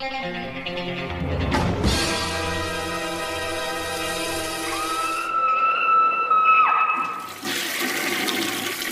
[0.00, 1.59] thank you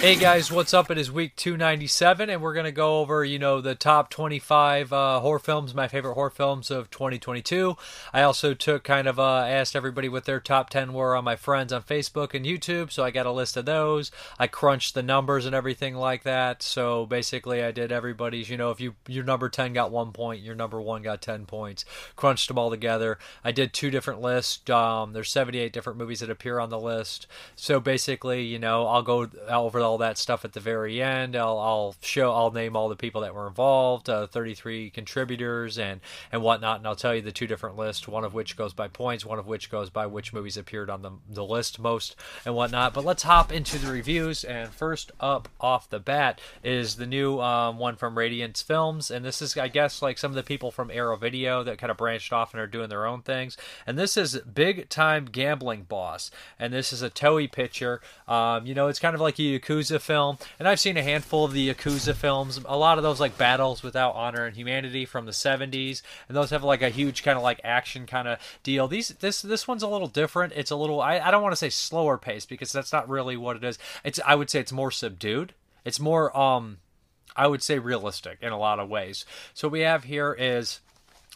[0.00, 0.92] Hey guys, what's up?
[0.92, 4.92] It is week 297, and we're going to go over, you know, the top 25
[4.92, 7.76] uh, horror films, my favorite horror films of 2022.
[8.12, 11.34] I also took kind of, uh, asked everybody what their top 10 were on my
[11.34, 14.12] friends on Facebook and YouTube, so I got a list of those.
[14.38, 18.70] I crunched the numbers and everything like that, so basically I did everybody's, you know,
[18.70, 21.84] if you your number 10 got one point, your number one got 10 points.
[22.14, 23.18] Crunched them all together.
[23.42, 24.70] I did two different lists.
[24.70, 29.02] Um, there's 78 different movies that appear on the list, so basically, you know, I'll
[29.02, 31.34] go over all that stuff at the very end.
[31.34, 36.00] I'll, I'll show, I'll name all the people that were involved, uh, 33 contributors and
[36.30, 38.06] and whatnot, and I'll tell you the two different lists.
[38.06, 41.02] One of which goes by points, one of which goes by which movies appeared on
[41.02, 42.94] the the list most and whatnot.
[42.94, 44.44] But let's hop into the reviews.
[44.44, 49.24] And first up off the bat is the new um, one from Radiance Films, and
[49.24, 51.96] this is I guess like some of the people from Arrow Video that kind of
[51.96, 53.56] branched off and are doing their own things.
[53.86, 58.00] And this is Big Time Gambling Boss, and this is a Toei picture.
[58.26, 61.44] Um, you know, it's kind of like a Yakuza film, and I've seen a handful
[61.44, 62.60] of the Yakuza films.
[62.64, 66.50] A lot of those like Battles Without Honor and Humanity from the 70s, and those
[66.50, 68.88] have like a huge kind of like action kind of deal.
[68.88, 70.52] These this this one's a little different.
[70.56, 73.36] It's a little I, I don't want to say slower pace because that's not really
[73.36, 73.78] what it is.
[74.04, 75.54] It's I would say it's more subdued.
[75.84, 76.78] It's more um
[77.36, 79.24] I would say realistic in a lot of ways.
[79.54, 80.80] So what we have here is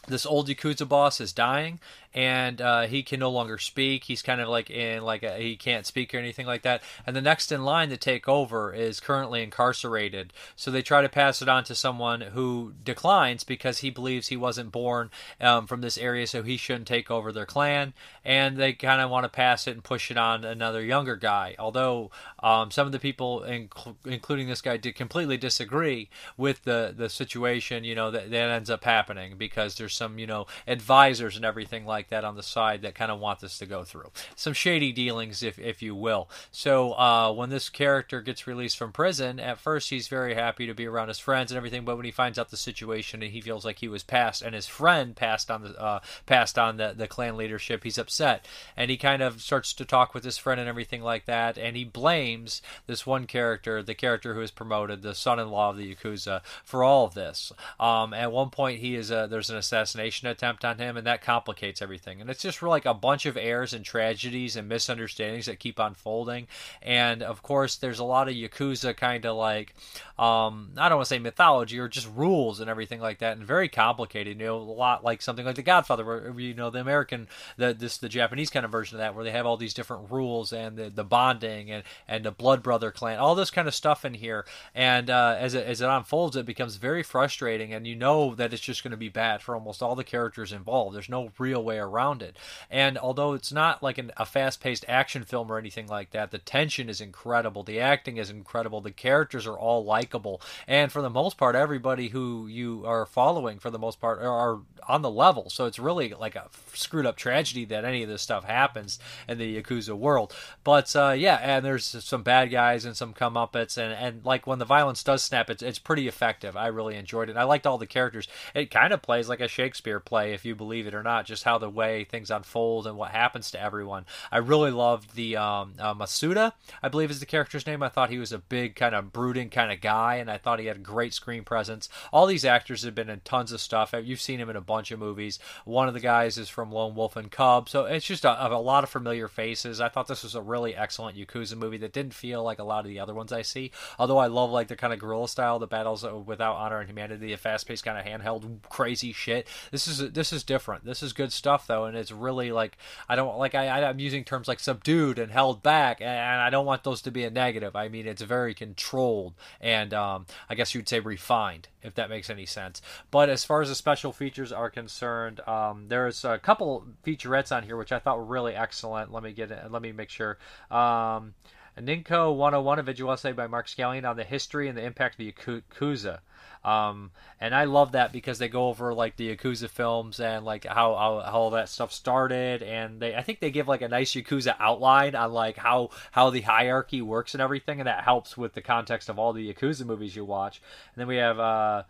[0.07, 1.79] this old Yakuza boss is dying,
[2.13, 4.03] and uh, he can no longer speak.
[4.03, 6.83] He's kind of like in like a, he can't speak or anything like that.
[7.07, 10.33] And the next in line to take over is currently incarcerated.
[10.55, 14.37] So they try to pass it on to someone who declines because he believes he
[14.37, 15.09] wasn't born
[15.41, 17.93] um, from this area, so he shouldn't take over their clan.
[18.25, 21.55] And they kind of want to pass it and push it on another younger guy.
[21.57, 26.93] Although um, some of the people, inc- including this guy, did completely disagree with the
[26.95, 27.83] the situation.
[27.83, 31.85] You know that that ends up happening because there's some you know advisors and everything
[31.85, 34.91] like that on the side that kind of want this to go through some shady
[34.91, 36.29] dealings, if if you will.
[36.51, 40.73] So uh, when this character gets released from prison, at first he's very happy to
[40.73, 43.41] be around his friends and everything, but when he finds out the situation and he
[43.41, 46.93] feels like he was passed and his friend passed on the uh, passed on the
[46.95, 48.45] the clan leadership, he's upset
[48.75, 51.75] and he kind of starts to talk with his friend and everything like that, and
[51.75, 56.41] he blames this one character, the character who is promoted, the son-in-law of the yakuza,
[56.63, 57.51] for all of this.
[57.79, 61.21] Um, at one point, he is a, there's an assassination attempt on him, and that
[61.21, 62.21] complicates everything.
[62.21, 66.47] And it's just like a bunch of errors and tragedies and misunderstandings that keep unfolding.
[66.81, 69.75] And of course, there's a lot of yakuza kind of like
[70.17, 73.45] um, I don't want to say mythology or just rules and everything like that, and
[73.45, 74.39] very complicated.
[74.39, 77.27] You know, a lot like something like The Godfather, where you know the American,
[77.57, 80.11] the this the Japanese kind of version of that, where they have all these different
[80.11, 83.73] rules and the, the bonding and and the blood brother clan, all this kind of
[83.73, 84.45] stuff in here.
[84.75, 88.53] And uh, as it as it unfolds, it becomes very frustrating, and you know that
[88.53, 90.95] it's just going to be bad for almost all the characters involved.
[90.95, 92.37] There's no real way around it.
[92.69, 96.31] And although it's not like an, a fast paced action film or anything like that,
[96.31, 100.41] the tension is incredible, the acting is incredible, the characters are all likable.
[100.67, 104.59] And for the most part, everybody who you are following, for the most part, are
[104.87, 105.49] on the level.
[105.49, 109.37] So it's really like a screwed up tragedy that any of this stuff happens in
[109.37, 110.33] the Yakuza world.
[110.63, 114.59] But uh, yeah, and there's some bad guys and some comeuppets, and and like when
[114.59, 116.55] the violence does snap, it's it's pretty effective.
[116.57, 117.37] I really enjoyed it.
[117.37, 118.27] I liked all the characters.
[118.53, 121.45] It kind of plays like a Shakespeare play, if you believe it or not, just
[121.45, 124.05] how the way things unfold and what happens to everyone.
[124.29, 126.51] I really loved the um, uh, Masuda,
[126.81, 127.81] I believe is the character's name.
[127.81, 130.59] I thought he was a big kind of brooding kind of guy and I thought
[130.59, 131.87] he had a great screen presence.
[132.11, 133.93] All these actors have been in tons of stuff.
[134.03, 135.39] You've seen him in a bunch of movies.
[135.63, 138.59] One of the guys is from Lone Wolf and Cub, so it's just a, a
[138.59, 139.79] lot of familiar faces.
[139.79, 142.83] I thought this was a really excellent Yakuza movie that didn't feel like a lot
[142.83, 143.71] of the other ones I see.
[143.97, 147.27] Although I love like the kind of guerrilla style, the battles without honor and humanity,
[147.27, 149.47] the fast-paced kind of handheld crazy shit.
[149.71, 150.85] This is this is different.
[150.85, 152.77] This is good stuff though, and it's really like
[153.07, 156.65] I don't like I, I'm using terms like subdued and held back, and I don't
[156.65, 157.75] want those to be a negative.
[157.75, 162.09] I mean it's very controlled and and um, I guess you'd say refined, if that
[162.09, 162.81] makes any sense.
[163.11, 167.63] But as far as the special features are concerned, um, there's a couple featurettes on
[167.63, 169.11] here which I thought were really excellent.
[169.11, 169.71] Let me get it.
[169.71, 170.37] Let me make sure.
[170.71, 171.33] Um,
[171.77, 175.17] Ninkyo 101, a visual essay by Mark Schilling on the history and the impact of
[175.17, 176.19] the Yakuza.
[176.63, 177.11] Um,
[177.41, 180.95] and I love that because they go over like the Yakuza films and like how,
[180.95, 184.13] how, how all that stuff started, and they I think they give like a nice
[184.13, 188.53] Yakuza outline on like how how the hierarchy works and everything, and that helps with
[188.53, 190.61] the context of all the Yakuza movies you watch.
[190.93, 191.39] And then we have.
[191.39, 191.83] Uh,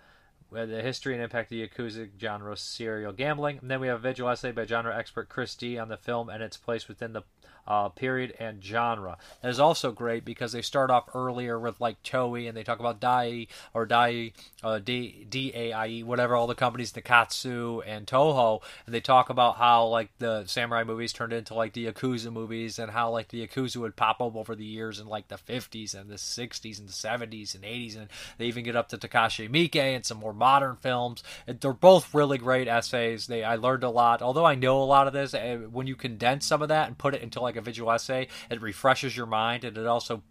[0.51, 3.57] the history and impact of the Yakuza genre serial gambling.
[3.59, 6.29] And then we have a visual essay by genre expert Chris D on the film
[6.29, 7.23] and its place within the
[7.67, 9.17] uh, period and genre.
[9.41, 12.79] That is also great because they start off earlier with like Toei and they talk
[12.79, 14.33] about Dai or Dai,
[14.63, 19.01] uh, D D A I E, whatever all the companies, Nikkatsu and Toho, and they
[19.01, 23.11] talk about how like the samurai movies turned into like the Yakuza movies and how
[23.11, 26.15] like the Yakuza would pop up over the years in like the 50s and the
[26.15, 28.07] 60s and the 70s and 80s, and
[28.37, 31.23] they even get up to Takashi Miike and some more modern films.
[31.47, 33.27] They're both really great essays.
[33.27, 35.33] They I learned a lot, although I know a lot of this.
[35.33, 37.91] Eh, when you condense some of that and put it into like like a visual
[37.91, 38.27] essay.
[38.49, 40.23] It refreshes your mind and it also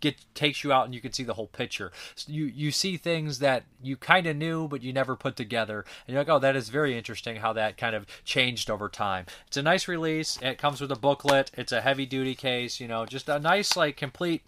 [0.00, 1.92] get takes you out and you can see the whole picture.
[2.14, 5.84] So you you see things that you kind of knew but you never put together,
[6.06, 9.26] and you're like, oh, that is very interesting how that kind of changed over time.
[9.46, 10.38] It's a nice release.
[10.42, 11.50] It comes with a booklet.
[11.56, 12.80] It's a heavy duty case.
[12.80, 14.42] You know, just a nice like complete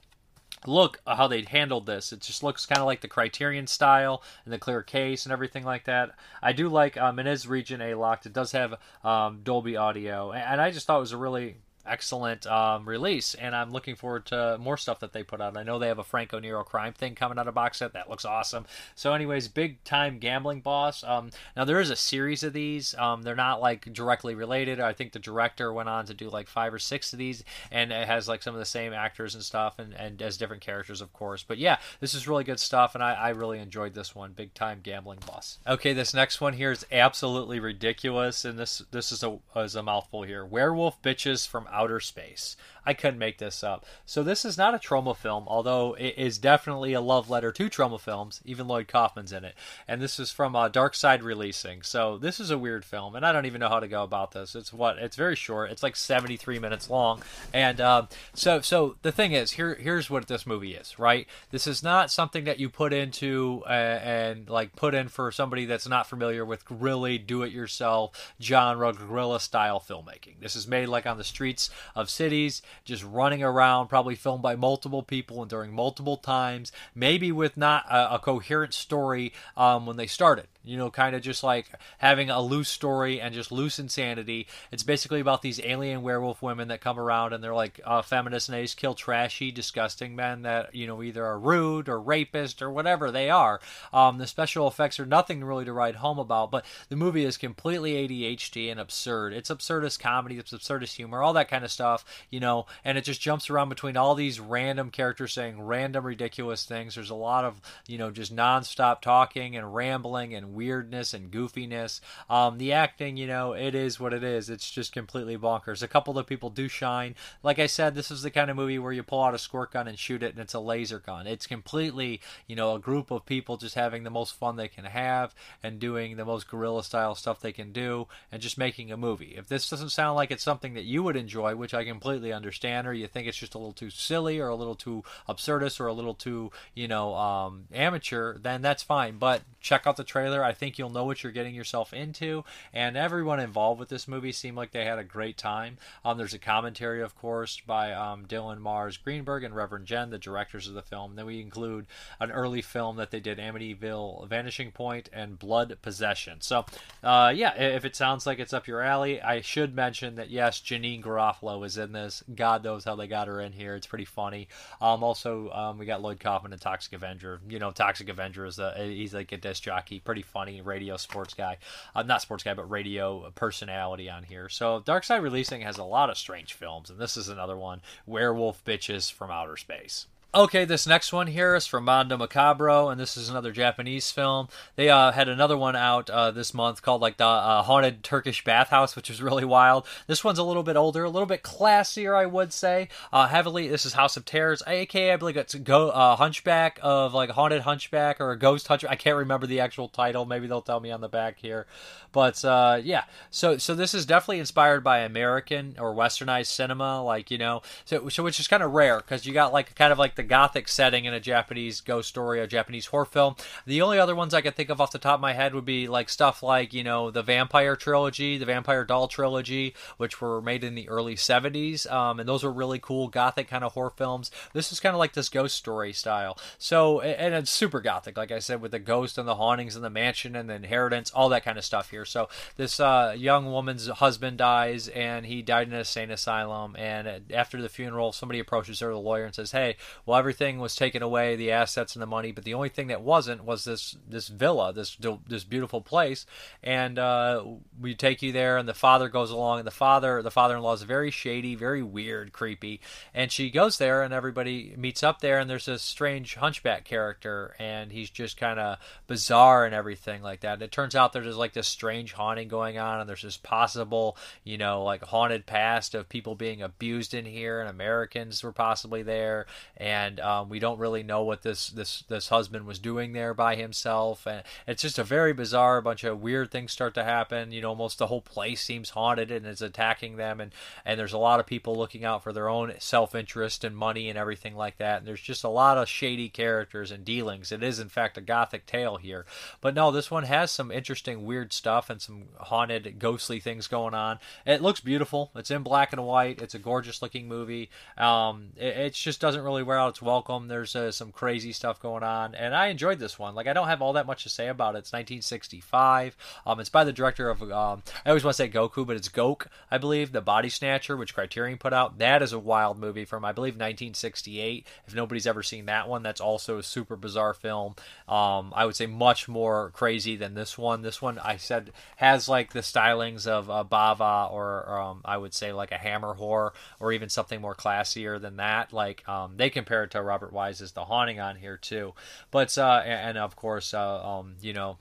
[0.66, 2.12] look how they handled this.
[2.12, 5.64] It just looks kind of like the Criterion style and the clear case and everything
[5.64, 6.12] like that.
[6.40, 8.26] I do like um, it is Region A locked.
[8.26, 8.74] It does have
[9.04, 11.56] um, Dolby Audio, and I just thought it was a really
[11.86, 15.56] excellent um, release, and I'm looking forward to more stuff that they put out.
[15.56, 18.10] I know they have a Franco Nero crime thing coming out of box set that
[18.10, 18.66] looks awesome.
[18.94, 21.04] So, anyways, big time gambling boss.
[21.04, 22.94] Um, now there is a series of these.
[22.96, 24.80] Um, they're not like directly related.
[24.80, 27.92] I think the director went on to do like five or six of these, and
[27.92, 31.00] it has like some of the same actors and stuff, and and as different characters,
[31.00, 31.42] of course.
[31.42, 34.32] But yeah, this is really good stuff, and I, I really enjoyed this one.
[34.32, 35.58] Big time gambling boss.
[35.66, 39.82] Okay, this next one here is absolutely ridiculous, and this this is a is a
[39.82, 40.44] mouthful here.
[40.44, 42.56] Werewolf bitches from outer space.
[42.84, 43.84] I couldn't make this up.
[44.04, 47.70] So this is not a Troma film, although it is definitely a love letter to
[47.70, 48.40] Troma films.
[48.44, 49.54] Even Lloyd Kaufman's in it,
[49.86, 51.82] and this is from uh, Dark Side Releasing.
[51.82, 54.32] So this is a weird film, and I don't even know how to go about
[54.32, 54.54] this.
[54.54, 55.70] It's what it's very short.
[55.70, 60.26] It's like 73 minutes long, and uh, so so the thing is here here's what
[60.28, 60.98] this movie is.
[60.98, 63.70] Right, this is not something that you put into uh,
[64.02, 69.80] and like put in for somebody that's not familiar with really do-it-yourself genre guerrilla style
[69.80, 70.40] filmmaking.
[70.40, 74.56] This is made like on the streets of cities, just running around, probably filmed by
[74.56, 79.96] multiple people and during multiple times, maybe with not a, a coherent story um, when
[79.96, 81.66] they started you know, kind of just like
[81.98, 84.46] having a loose story and just loose insanity.
[84.70, 88.48] It's basically about these alien werewolf women that come around and they're like uh, feminists
[88.48, 92.62] and they just kill trashy, disgusting men that, you know, either are rude or rapist
[92.62, 93.60] or whatever they are.
[93.92, 97.36] Um, the special effects are nothing really to write home about, but the movie is
[97.36, 99.32] completely ADHD and absurd.
[99.32, 103.04] It's absurdist comedy, it's absurdist humor, all that kind of stuff, you know, and it
[103.04, 106.94] just jumps around between all these random characters saying random ridiculous things.
[106.94, 112.00] There's a lot of, you know, just nonstop talking and rambling and weirdness and goofiness.
[112.28, 114.50] Um, the acting, you know, it is what it is.
[114.50, 115.82] It's just completely bonkers.
[115.82, 117.14] A couple of people do shine.
[117.42, 119.72] Like I said, this is the kind of movie where you pull out a squirt
[119.72, 121.26] gun and shoot it, and it's a laser gun.
[121.26, 124.84] It's completely, you know, a group of people just having the most fun they can
[124.84, 128.96] have and doing the most guerrilla style stuff they can do and just making a
[128.96, 129.34] movie.
[129.36, 132.86] If this doesn't sound like it's something that you would enjoy, which I completely understand,
[132.86, 135.86] or you think it's just a little too silly or a little too absurdist or
[135.86, 139.18] a little too, you know, um, amateur, then that's fine.
[139.18, 140.41] But check out the trailer.
[140.42, 142.44] I think you'll know what you're getting yourself into.
[142.72, 145.78] And everyone involved with this movie seemed like they had a great time.
[146.04, 150.18] Um, there's a commentary, of course, by um, Dylan Mars Greenberg and Reverend Jen, the
[150.18, 151.16] directors of the film.
[151.16, 151.86] Then we include
[152.20, 156.40] an early film that they did, Amityville Vanishing Point and Blood Possession.
[156.40, 156.64] So,
[157.02, 160.60] uh, yeah, if it sounds like it's up your alley, I should mention that yes,
[160.60, 162.22] Janeane Garofalo is in this.
[162.34, 163.74] God knows how they got her in here.
[163.74, 164.48] It's pretty funny.
[164.80, 167.40] Um, also, um, we got Lloyd Kaufman and Toxic Avenger.
[167.48, 171.34] You know, Toxic Avenger is a he's like a disc jockey, pretty funny radio sports
[171.34, 171.58] guy.
[171.94, 174.48] Uh, not sports guy, but radio personality on here.
[174.48, 177.80] So Dark Side Releasing has a lot of strange films, and this is another one
[178.06, 180.06] Werewolf Bitches from Outer Space.
[180.34, 184.48] Okay, this next one here is from Mondo Macabro, and this is another Japanese film.
[184.76, 188.42] They uh, had another one out uh, this month called like the uh, Haunted Turkish
[188.42, 189.86] Bathhouse, which is really wild.
[190.06, 192.88] This one's a little bit older, a little bit classier, I would say.
[193.12, 197.12] Uh, heavily, this is House of Terrors, aka I believe it's go uh, Hunchback of
[197.12, 198.90] like Haunted Hunchback or a Ghost Hunchback.
[198.90, 200.24] I can't remember the actual title.
[200.24, 201.66] Maybe they'll tell me on the back here.
[202.12, 207.30] But uh, yeah, so so this is definitely inspired by American or Westernized cinema, like
[207.30, 209.98] you know, so so which is kind of rare because you got like kind of
[209.98, 213.34] like the gothic setting in a Japanese ghost story, a Japanese horror film.
[213.66, 215.64] The only other ones I could think of off the top of my head would
[215.64, 220.42] be like stuff like you know the Vampire trilogy, the Vampire Doll trilogy, which were
[220.42, 223.90] made in the early '70s, um, and those were really cool gothic kind of horror
[223.96, 224.30] films.
[224.52, 226.36] This is kind of like this ghost story style.
[226.58, 229.84] So and it's super gothic, like I said, with the ghost and the hauntings and
[229.84, 232.01] the mansion and the inheritance, all that kind of stuff here.
[232.06, 236.74] So this uh, young woman's husband dies, and he died in a insane asylum.
[236.76, 240.76] And after the funeral, somebody approaches her, the lawyer, and says, "Hey, well." Everything was
[240.76, 243.96] taken away, the assets and the money, but the only thing that wasn't was this
[244.08, 244.96] this villa, this
[245.28, 246.26] this beautiful place.
[246.62, 247.44] And uh,
[247.80, 250.82] we take you there, and the father goes along, and the father the father-in-law is
[250.82, 252.80] very shady, very weird, creepy.
[253.12, 257.56] And she goes there, and everybody meets up there, and there's this strange hunchback character,
[257.58, 258.78] and he's just kind of
[259.08, 260.54] bizarre and everything like that.
[260.54, 261.82] And it turns out there's like this strange
[262.12, 266.62] haunting going on, and there's this possible, you know, like haunted past of people being
[266.62, 269.46] abused in here, and Americans were possibly there,
[269.76, 273.56] and um, we don't really know what this this this husband was doing there by
[273.56, 275.80] himself, and it's just a very bizarre.
[275.80, 277.52] Bunch of weird things start to happen.
[277.52, 280.52] You know, almost the whole place seems haunted and is attacking them, and
[280.84, 284.08] and there's a lot of people looking out for their own self interest and money
[284.08, 284.98] and everything like that.
[284.98, 287.52] And there's just a lot of shady characters and dealings.
[287.52, 289.26] It is in fact a gothic tale here,
[289.60, 293.94] but no, this one has some interesting weird stuff and some haunted, ghostly things going
[293.94, 294.18] on.
[294.46, 295.30] It looks beautiful.
[295.34, 296.40] It's in black and white.
[296.40, 297.70] It's a gorgeous looking movie.
[297.96, 300.48] Um, it, it just doesn't really wear out its welcome.
[300.48, 303.34] There's uh, some crazy stuff going on, and I enjoyed this one.
[303.34, 304.78] Like I don't have all that much to say about it.
[304.78, 306.16] It's 1965.
[306.46, 309.08] Um, it's by the director of um, I always want to say Goku, but it's
[309.08, 311.98] Goke, I believe, the Body Snatcher, which Criterion put out.
[311.98, 314.66] That is a wild movie from I believe 1968.
[314.86, 317.74] If nobody's ever seen that one, that's also a super bizarre film.
[318.08, 320.82] Um, I would say much more crazy than this one.
[320.82, 325.34] This one I said has like the stylings of uh, Bava or um, I would
[325.34, 328.72] say like a Hammer horror or even something more classier than that.
[328.72, 331.94] Like um, they compare it to Robert Wise's The Haunting on here too.
[332.30, 334.78] But uh, and, of course, uh, um, you know.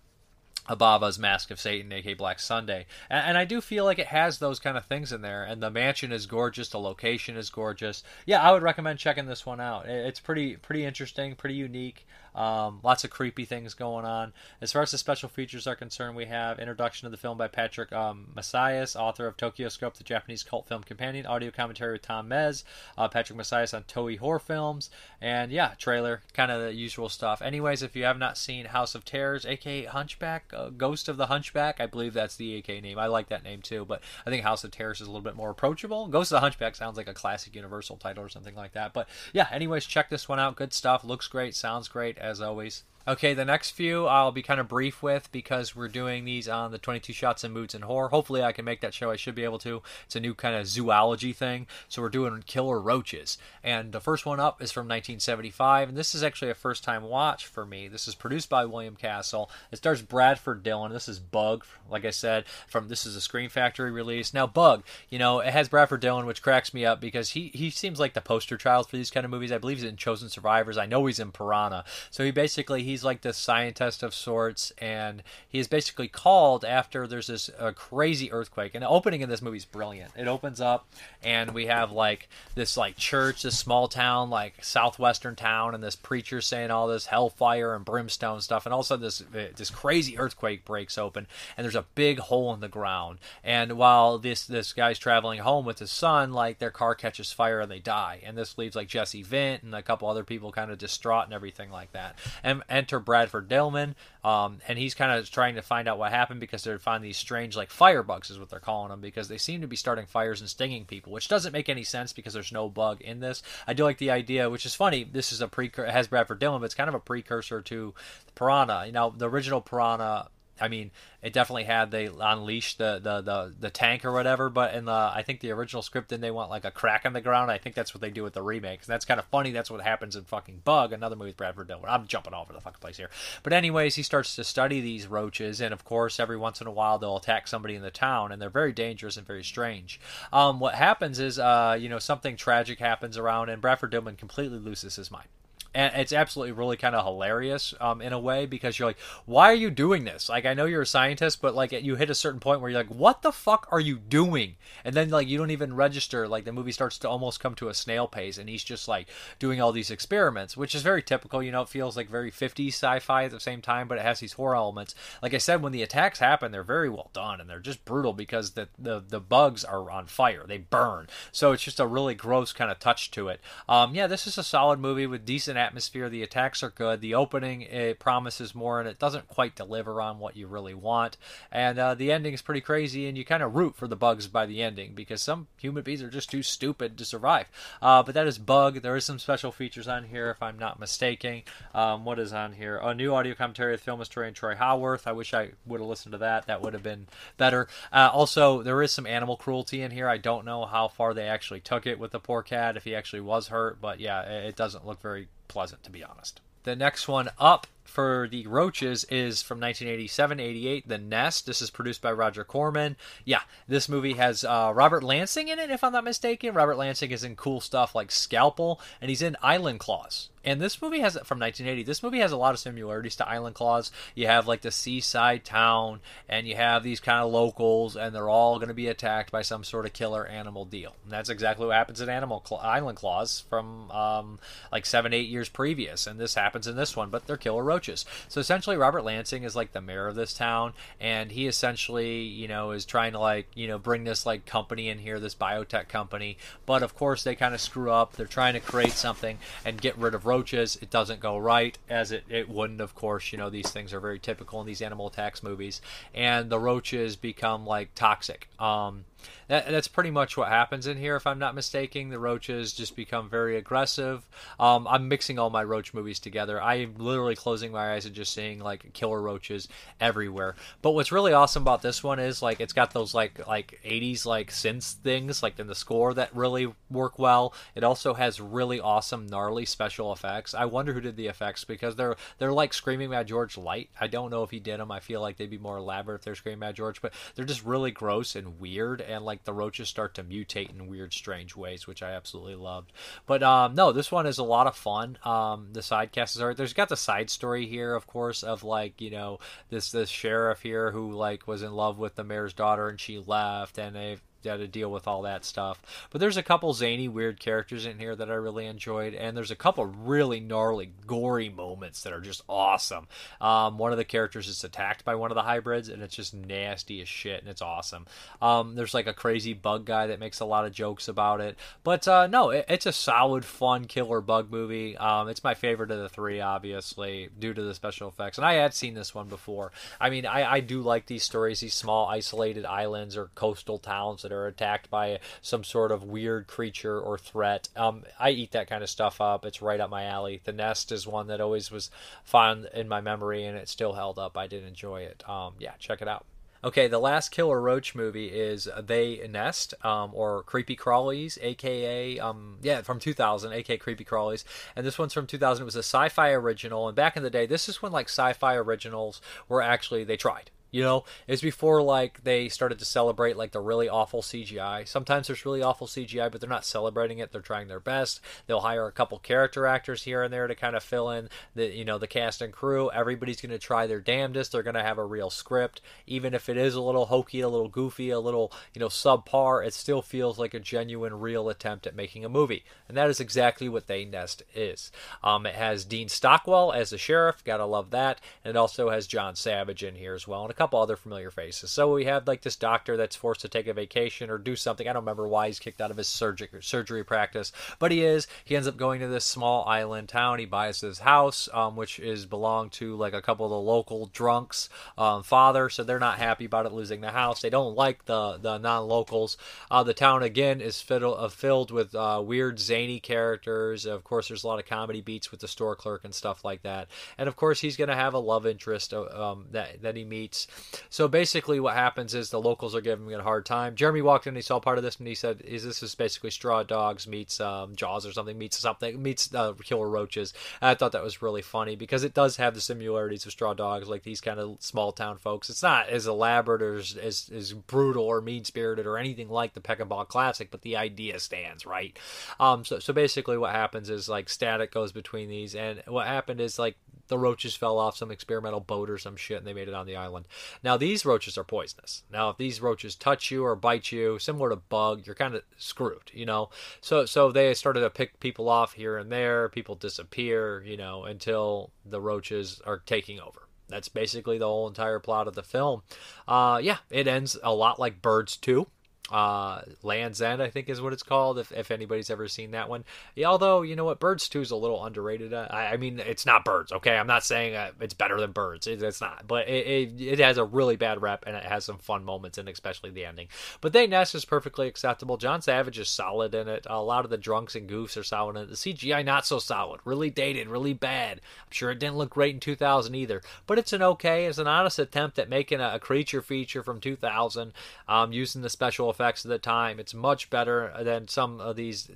[0.70, 4.38] Bava's Mask of Satan, aka Black Sunday, and, and, I do feel like it has
[4.38, 5.44] those kind of things in there.
[5.44, 8.04] And the mansion is gorgeous, the location is gorgeous.
[8.26, 9.88] Yeah, I would recommend checking this one out.
[9.88, 12.06] It's pretty pretty interesting, pretty unique.
[12.34, 14.34] Um, lots of creepy things going on.
[14.62, 17.48] As far as the special features are concerned, we have introduction of the film by
[17.48, 22.04] Patrick um, Macias, author of Tokyo Scope, the Japanese cult film companion, audio commentary with
[22.04, 22.64] Tom Mes,
[22.98, 27.42] uh, Patrick Macias on Toei horror films, and yeah, trailer, kind of the usual stuff.
[27.42, 31.28] Anyways, if you have not seen House of Terrors, aka Hunchback, uh, Ghost of the
[31.28, 32.98] Hunchback, I believe that's the AK name.
[32.98, 35.36] I like that name too, but I think House of Terrors is a little bit
[35.36, 36.08] more approachable.
[36.08, 38.94] Ghost of the Hunchback sounds like a classic Universal title or something like that.
[38.94, 40.56] But yeah, anyways, check this one out.
[40.56, 41.04] Good stuff.
[41.04, 41.56] Looks great.
[41.56, 42.84] Sounds great as always.
[43.08, 46.72] Okay, the next few I'll be kind of brief with because we're doing these on
[46.72, 48.10] the 22 Shots and Moods and Horror.
[48.10, 49.10] Hopefully, I can make that show.
[49.10, 49.82] I should be able to.
[50.06, 51.66] It's a new kind of zoology thing.
[51.90, 53.40] So, we're doing killer roaches.
[53.64, 55.90] And the first one up is from 1975.
[55.90, 57.88] And this is actually a first time watch for me.
[57.88, 59.50] This is produced by William Castle.
[59.72, 60.92] It stars Bradford Dillman.
[60.92, 64.32] This is Bug, like I said, from this is a Scream Factory release.
[64.32, 67.72] Now, Bug, you know, it has Bradford Dillman, which cracks me up because he, he
[67.72, 69.52] seems like the poster child for these kind of movies.
[69.52, 70.78] I believe he's in Chosen Survivors.
[70.78, 71.84] I know he's in Piranha.
[72.12, 77.08] So, he basically, he's like this scientist of sorts, and he is basically called after
[77.08, 78.76] there's this uh, crazy earthquake.
[78.76, 80.12] And the opening in this movie is brilliant.
[80.18, 80.88] It opens up,
[81.24, 85.96] and we have like this like church, this small town, like southwestern town, and this
[85.96, 89.48] preacher saying all this hellfire and brimstone stuff, and all of a sudden this uh,
[89.56, 93.20] this crazy earthquake breaks open, and there's a big hole in the ground.
[93.44, 97.62] And while this this guy's traveling home with his son, like their car catches fire
[97.62, 100.72] and they die, and this leaves like Jesse Vint and a couple other people kind
[100.72, 102.16] of distraught and everything like that.
[102.44, 106.12] And And enter Bradford Dillman, um, and he's kind of trying to find out what
[106.12, 109.38] happened because they're finding these strange like firebugs is what they're calling them because they
[109.38, 112.52] seem to be starting fires and stinging people, which doesn't make any sense because there's
[112.52, 113.44] no bug in this.
[113.68, 115.04] I do like the idea, which is funny.
[115.04, 117.94] This is a precursor, has Bradford Dillman, but it's kind of a precursor to
[118.34, 118.86] Piranha.
[118.88, 120.30] You know, the original Piranha
[120.62, 120.92] I mean,
[121.22, 124.92] it definitely had they unleashed the, the, the, the tank or whatever, but in the
[124.92, 127.52] I think the original script then they want like a crack in the ground.
[127.52, 128.82] I think that's what they do with the remake.
[128.82, 129.52] And that's kind of funny.
[129.52, 131.90] That's what happens in fucking Bug, another movie with Bradford Dillman.
[131.90, 133.10] I'm jumping all over the fucking place here.
[133.44, 136.72] But anyways, he starts to study these roaches, and of course, every once in a
[136.72, 140.00] while they'll attack somebody in the town, and they're very dangerous and very strange.
[140.32, 144.60] Um, what happens is, uh, you know, something tragic happens around, and Bradford Dillman completely
[144.60, 145.28] loses his mind
[145.74, 149.50] and it's absolutely really kind of hilarious um, in a way because you're like why
[149.50, 150.30] are you doing this?
[150.30, 152.80] Like i know you're a scientist but like you hit a certain point where you're
[152.80, 154.56] like what the fuck are you doing?
[154.84, 157.70] And then like you don't even register like the movie starts to almost come to
[157.70, 159.08] a snail pace and he's just like
[159.40, 162.70] doing all these experiments which is very typical you know it feels like very 50s
[162.70, 164.94] sci-fi at the same time but it has these horror elements.
[165.22, 168.14] Like i said when the attacks happen they're very well done and they're just brutal
[168.14, 170.44] because the the, the bugs are on fire.
[170.48, 171.08] They burn.
[171.32, 173.40] So it's just a really gross kind of touch to it.
[173.70, 176.10] Um yeah this is a solid movie with decent atmosphere.
[176.10, 177.00] The attacks are good.
[177.00, 181.18] The opening it promises more, and it doesn't quite deliver on what you really want.
[181.52, 184.28] And uh, the ending is pretty crazy, and you kind of root for the bugs
[184.28, 187.46] by the ending because some human beings are just too stupid to survive.
[187.82, 188.82] Uh, but that is Bug.
[188.82, 191.44] There is some special features on here, if I'm not mistaken.
[191.74, 192.78] Um, what is on here?
[192.78, 195.08] A new audio commentary of film historian Troy Howarth.
[195.08, 196.48] I wish I would have listened to that.
[196.48, 197.68] That would have been better.
[197.94, 200.10] Uh, also, there is some animal cruelty in here.
[200.10, 202.96] I don't know how far they actually took it with the poor cat, if he
[202.96, 206.42] actually was hurt, but yeah, it doesn't look very pleasant, to be honest.
[206.64, 211.46] The next one up for the Roaches is from 1987 88, The Nest.
[211.46, 212.96] This is produced by Roger Corman.
[213.26, 216.54] Yeah, this movie has uh, Robert Lansing in it, if I'm not mistaken.
[216.54, 220.30] Robert Lansing is in cool stuff like Scalpel, and he's in Island Claws.
[220.44, 221.84] And this movie has from 1980.
[221.84, 223.92] This movie has a lot of similarities to Island Claws.
[224.16, 228.30] You have like the seaside town, and you have these kind of locals, and they're
[228.30, 230.96] all going to be attacked by some sort of killer animal deal.
[231.04, 234.40] And that's exactly what happens in Animal Cl- Island Claws from um,
[234.72, 237.10] like seven, eight years previous, and this happens in this one.
[237.10, 238.06] But they're killer roaches.
[238.28, 242.48] So essentially, Robert Lansing is like the mayor of this town, and he essentially, you
[242.48, 245.88] know, is trying to like you know bring this like company in here, this biotech
[245.88, 246.38] company.
[246.66, 248.14] But of course, they kind of screw up.
[248.14, 250.78] They're trying to create something and get rid of roaches.
[250.82, 253.32] It doesn't go right, as it, it wouldn't, of course.
[253.32, 255.82] You know, these things are very typical in these animal attacks movies.
[256.14, 258.48] And the roaches become like toxic.
[258.58, 259.04] Um,
[259.48, 262.10] that, that's pretty much what happens in here, if I'm not mistaken.
[262.10, 264.28] The roaches just become very aggressive.
[264.60, 266.62] Um, I'm mixing all my roach movies together.
[266.62, 269.68] I'm literally closing my eyes and just seeing like killer roaches
[270.00, 270.56] everywhere.
[270.82, 274.26] But what's really awesome about this one is like it's got those like like 80s
[274.26, 277.54] like synth things like in the score that really work well.
[277.76, 280.54] It also has really awesome gnarly special effects.
[280.54, 283.90] I wonder who did the effects because they're they're like Screaming Mad George light.
[284.00, 284.92] I don't know if he did them.
[284.92, 287.66] I feel like they'd be more elaborate if they're Screaming Mad George, but they're just
[287.66, 291.88] really gross and weird and like the roaches start to mutate in weird, strange ways,
[291.88, 292.92] which I absolutely loved.
[293.26, 295.18] But um, no, this one is a lot of fun.
[295.24, 299.02] Um, the side casts are there's got the side story here, of course, of like
[299.02, 299.40] you know
[299.70, 303.20] this this sheriff here who like was in love with the mayor's daughter and she
[303.20, 305.82] left, and they've got to deal with all that stuff.
[306.10, 309.52] But there's a couple zany, weird characters in here that I really enjoyed, and there's
[309.52, 313.08] a couple really gnarly, gory moments that are just awesome.
[313.40, 316.34] Um, one of the characters is attacked by one of the hybrids, and it's just
[316.34, 318.06] nasty as shit, and it's awesome.
[318.42, 321.58] Um, there's like a crazy bug guy that makes a lot of jokes about it,
[321.84, 324.98] but uh, no, it, it's a solid, fun killer bug movie.
[324.98, 328.54] Um, it's my favorite of the three, obviously, due to the special effects, and I
[328.54, 329.72] had seen this one before.
[330.00, 334.24] I mean, I, I do like these stories, these small, isolated islands or coastal towns
[334.32, 337.68] that are attacked by some sort of weird creature or threat.
[337.76, 339.46] Um, I eat that kind of stuff up.
[339.46, 340.42] It's right up my alley.
[340.44, 341.92] The Nest is one that always was
[342.24, 344.38] fond in my memory, and it still held up.
[344.38, 345.28] I did enjoy it.
[345.30, 346.26] Um, yeah, check it out.
[346.64, 352.58] Okay, the last Killer Roach movie is They Nest, um, or Creepy Crawlies, aka, um,
[352.62, 354.44] yeah, from 2000, aka Creepy Crawlies.
[354.76, 355.64] And this one's from 2000.
[355.64, 356.88] It was a sci fi original.
[356.88, 360.18] And back in the day, this is when like sci fi originals were actually, they
[360.18, 360.52] tried.
[360.72, 364.88] You know, it's before like they started to celebrate like the really awful CGI.
[364.88, 367.34] Sometimes there's really awful CGI, but they're not celebrating it.
[367.34, 368.22] They're trying their best.
[368.48, 371.68] They'll hire a couple character actors here and there to kind of fill in the
[371.76, 372.90] you know the cast and crew.
[372.92, 374.54] Everybody's going to try their damnedest.
[374.54, 377.50] They're going to have a real script, even if it is a little hokey, a
[377.50, 379.66] little goofy, a little you know subpar.
[379.68, 383.20] It still feels like a genuine, real attempt at making a movie, and that is
[383.20, 384.90] exactly what They Nest is.
[385.22, 387.44] Um, it has Dean Stockwell as the sheriff.
[387.44, 390.80] Gotta love that, and it also has John Savage in here as well, and couple
[390.80, 391.72] other familiar faces.
[391.72, 394.88] So we have like this doctor that's forced to take a vacation or do something.
[394.88, 398.28] I don't remember why he's kicked out of his surgery surgery practice, but he is.
[398.46, 400.38] He ends up going to this small island town.
[400.38, 404.06] He buys this house, um, which is belonged to like a couple of the local
[404.14, 404.70] drunks'
[405.00, 405.68] um, father.
[405.68, 407.42] So they're not happy about it losing the house.
[407.42, 409.38] They don't like the the non locals.
[409.72, 413.88] Uh, the town again is fiddle, uh, filled with uh, weird zany characters.
[413.88, 416.62] Of course, there's a lot of comedy beats with the store clerk and stuff like
[416.62, 416.88] that.
[417.18, 420.06] And of course, he's going to have a love interest uh, um, that that he
[420.06, 420.46] meets
[420.90, 423.76] so basically, what happens is the locals are giving him a hard time.
[423.76, 426.32] Jeremy walked in, he saw part of this, and he said, "Is this is basically
[426.32, 430.76] Straw Dogs meets um, Jaws or something meets something meets uh, Killer Roaches?" And I
[430.76, 434.04] thought that was really funny because it does have the similarities of Straw Dogs, like
[434.04, 435.50] these kind of small town folks.
[435.50, 439.54] It's not as elaborate or as as, as brutal or mean spirited or anything like
[439.54, 441.98] the Peckinpah Classic, but the idea stands right.
[442.40, 446.42] Um, so so basically, what happens is like static goes between these, and what happened
[446.42, 446.78] is like
[447.08, 449.86] the roaches fell off some experimental boat or some shit and they made it on
[449.86, 450.26] the island.
[450.64, 452.04] Now these roaches are poisonous.
[452.12, 455.44] Now if these roaches touch you or bite you, similar to bug, you're kind of
[455.58, 456.50] screwed, you know.
[456.80, 461.04] So so they started to pick people off here and there, people disappear, you know,
[461.04, 463.48] until the roaches are taking over.
[463.68, 465.84] That's basically the whole entire plot of the film.
[466.28, 468.68] Uh, yeah, it ends a lot like Birds 2
[469.12, 471.38] uh, Land's End, I think is what it's called.
[471.38, 474.52] If, if anybody's ever seen that one, yeah, although you know what, Birds Two is
[474.52, 475.34] a little underrated.
[475.34, 476.72] Uh, I, I, mean, it's not Birds.
[476.72, 478.68] Okay, I'm not saying uh, it's better than Birds.
[478.68, 481.66] It, it's not, but it, it, it has a really bad rep and it has
[481.66, 483.28] some fun moments and especially the ending.
[483.60, 485.18] But They Nest is perfectly acceptable.
[485.18, 486.66] John Savage is solid in it.
[486.70, 488.50] A lot of the drunks and goofs are solid in it.
[488.50, 491.18] The CGI not so solid, really dated, really bad.
[491.18, 494.48] I'm sure it didn't look great in 2000 either, but it's an okay, it's an
[494.48, 497.52] honest attempt at making a, a creature feature from 2000
[497.90, 499.80] um, using the special effects effects of the time.
[499.80, 501.90] It's much better than some of these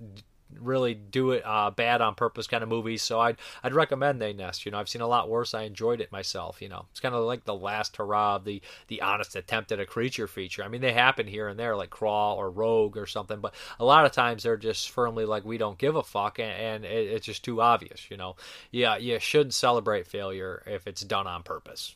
[0.60, 3.04] really do it uh, bad on purpose kind of movies.
[3.04, 4.66] So I'd I'd recommend They Nest.
[4.66, 5.54] You know, I've seen a lot worse.
[5.54, 6.62] I enjoyed it myself.
[6.62, 9.80] You know, it's kind of like the last hurrah of the the honest attempt at
[9.80, 10.64] a creature feature.
[10.64, 13.86] I mean, they happen here and there, like Crawl or Rogue or something, but a
[13.86, 17.10] lot of times they're just firmly like we don't give a fuck, and, and it,
[17.10, 18.10] it's just too obvious.
[18.10, 18.36] You know,
[18.72, 21.96] yeah, you should celebrate failure if it's done on purpose.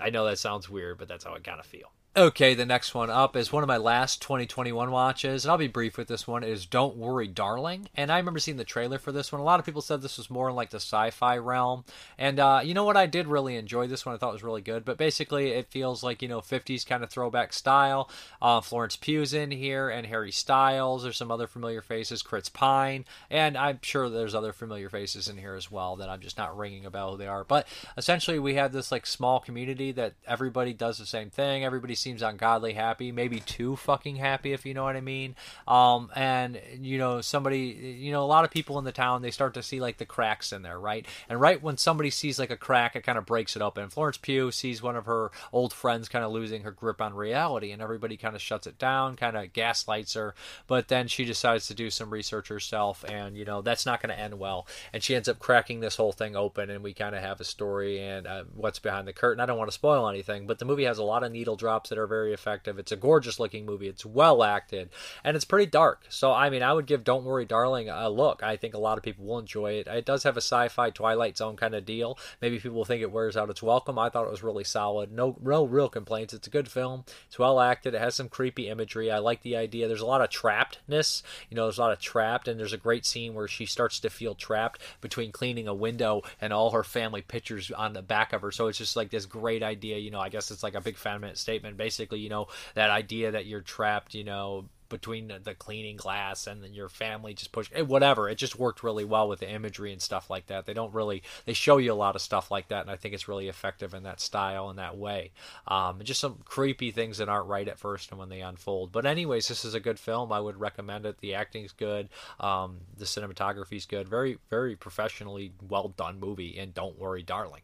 [0.00, 1.92] I know that sounds weird, but that's how I kind of feel.
[2.14, 5.66] Okay, the next one up is one of my last 2021 watches, and I'll be
[5.66, 6.44] brief with this one.
[6.44, 9.40] Is Don't Worry, Darling, and I remember seeing the trailer for this one.
[9.40, 11.86] A lot of people said this was more in like the sci-fi realm,
[12.18, 12.98] and uh, you know what?
[12.98, 14.14] I did really enjoy this one.
[14.14, 17.02] I thought it was really good, but basically it feels like you know 50s kind
[17.02, 18.10] of throwback style.
[18.42, 21.04] Uh, Florence Pugh's in here, and Harry Styles.
[21.04, 25.38] There's some other familiar faces, Chris Pine, and I'm sure there's other familiar faces in
[25.38, 27.42] here as well that I'm just not ringing about who they are.
[27.42, 31.64] But essentially, we have this like small community that everybody does the same thing.
[31.64, 35.36] Everybody seems ungodly happy, maybe too fucking happy, if you know what I mean.
[35.66, 39.30] Um, and you know, somebody, you know, a lot of people in the town they
[39.30, 41.06] start to see like the cracks in there, right?
[41.28, 43.88] And right when somebody sees like a crack, it kind of breaks it open.
[43.88, 47.70] Florence Pugh sees one of her old friends kind of losing her grip on reality,
[47.70, 50.34] and everybody kind of shuts it down, kind of gaslights her.
[50.66, 54.14] But then she decides to do some research herself, and you know that's not going
[54.14, 54.66] to end well.
[54.92, 57.44] And she ends up cracking this whole thing open, and we kind of have a
[57.44, 59.40] story and uh, what's behind the curtain.
[59.40, 61.91] I don't want to spoil anything, but the movie has a lot of needle drops
[61.92, 62.78] that are very effective.
[62.78, 63.86] It's a gorgeous looking movie.
[63.86, 64.88] It's well acted,
[65.22, 66.06] and it's pretty dark.
[66.08, 68.42] So I mean, I would give Don't Worry, Darling a look.
[68.42, 69.86] I think a lot of people will enjoy it.
[69.86, 72.18] It does have a sci-fi Twilight Zone kind of deal.
[72.40, 73.98] Maybe people think it wears out its welcome.
[73.98, 75.12] I thought it was really solid.
[75.12, 76.32] No, no real complaints.
[76.32, 77.04] It's a good film.
[77.26, 77.94] It's well acted.
[77.94, 79.10] It has some creepy imagery.
[79.10, 79.86] I like the idea.
[79.86, 81.22] There's a lot of trappedness.
[81.50, 84.00] You know, there's a lot of trapped, and there's a great scene where she starts
[84.00, 88.32] to feel trapped between cleaning a window and all her family pictures on the back
[88.32, 88.50] of her.
[88.50, 89.98] So it's just like this great idea.
[89.98, 91.76] You know, I guess it's like a big feminist statement.
[91.82, 96.62] Basically, you know, that idea that you're trapped, you know, between the cleaning glass and
[96.62, 98.28] then your family just push eh, whatever.
[98.28, 100.66] It just worked really well with the imagery and stuff like that.
[100.66, 103.14] They don't really they show you a lot of stuff like that and i think
[103.14, 105.32] it's really effective in that style and that way.
[105.66, 108.92] Um, just some creepy things that aren't right at first and when they unfold.
[108.92, 110.30] But anyways this is a good film.
[110.30, 111.18] I would recommend it.
[111.18, 112.10] The acting's good.
[112.38, 114.08] Um, the cinematography's good.
[114.08, 116.58] Very very professionally well done movie.
[116.58, 117.62] And don't worry darling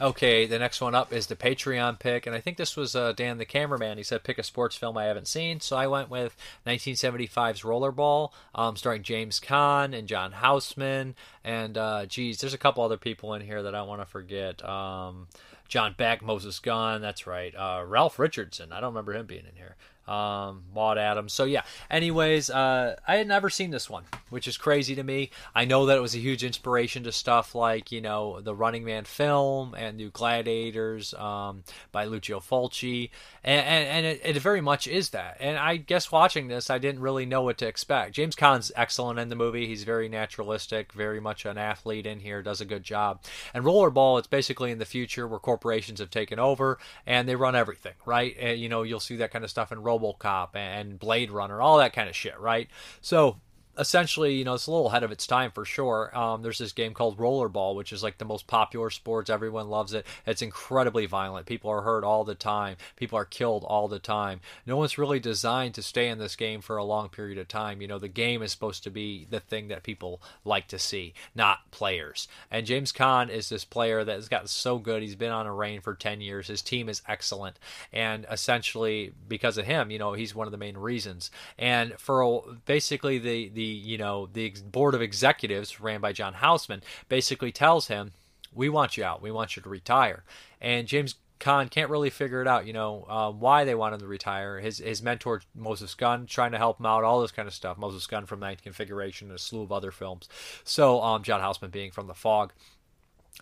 [0.00, 3.12] Okay, the next one up is the Patreon pick, and I think this was uh,
[3.12, 3.96] Dan the cameraman.
[3.96, 8.30] He said pick a sports film I haven't seen, so I went with 1975's Rollerball,
[8.56, 13.34] um, starring James Caan and John Houseman, and uh, geez, there's a couple other people
[13.34, 14.64] in here that I want to forget.
[14.64, 15.28] Um,
[15.68, 17.54] John Beck, Moses Gunn, that's right.
[17.54, 21.32] Uh, Ralph Richardson, I don't remember him being in here um, Maud Adams.
[21.32, 21.62] So yeah.
[21.90, 25.30] Anyways, uh, I had never seen this one, which is crazy to me.
[25.54, 28.84] I know that it was a huge inspiration to stuff like you know the Running
[28.84, 33.10] Man film and New Gladiators um, by Lucio Fulci,
[33.42, 35.36] and, and, and it, it, very much is that.
[35.40, 38.14] And I guess watching this, I didn't really know what to expect.
[38.14, 39.66] James Caan's excellent in the movie.
[39.66, 43.22] He's very naturalistic, very much an athlete in here, does a good job.
[43.52, 47.54] And Rollerball, it's basically in the future where corporations have taken over and they run
[47.54, 48.36] everything, right?
[48.38, 51.78] And, you know, you'll see that kind of stuff in RoboCop and Blade Runner, all
[51.78, 52.68] that kind of shit, right?
[53.00, 53.36] So
[53.78, 56.16] essentially, you know, it's a little ahead of its time for sure.
[56.16, 59.30] Um, there's this game called Rollerball, which is like the most popular sports.
[59.30, 60.06] Everyone loves it.
[60.26, 61.46] It's incredibly violent.
[61.46, 62.76] People are hurt all the time.
[62.96, 64.40] People are killed all the time.
[64.66, 67.80] No one's really designed to stay in this game for a long period of time.
[67.80, 71.14] You know, the game is supposed to be the thing that people like to see,
[71.34, 72.28] not players.
[72.50, 75.02] And James Caan is this player that has gotten so good.
[75.02, 76.48] He's been on a reign for 10 years.
[76.48, 77.58] His team is excellent.
[77.92, 81.30] And essentially, because of him, you know, he's one of the main reasons.
[81.58, 86.82] And for basically the, the you know the board of executives ran by John Houseman
[87.08, 88.12] basically tells him,
[88.52, 89.22] "We want you out.
[89.22, 90.24] We want you to retire."
[90.60, 94.00] And James Caan can't really figure it out, you know, uh, why they want him
[94.00, 94.60] to retire.
[94.60, 97.76] His his mentor Moses Gunn trying to help him out, all this kind of stuff.
[97.76, 100.28] Moses Gunn from Ninth Configuration and a slew of other films.
[100.64, 102.52] So um, John Houseman being from The Fog.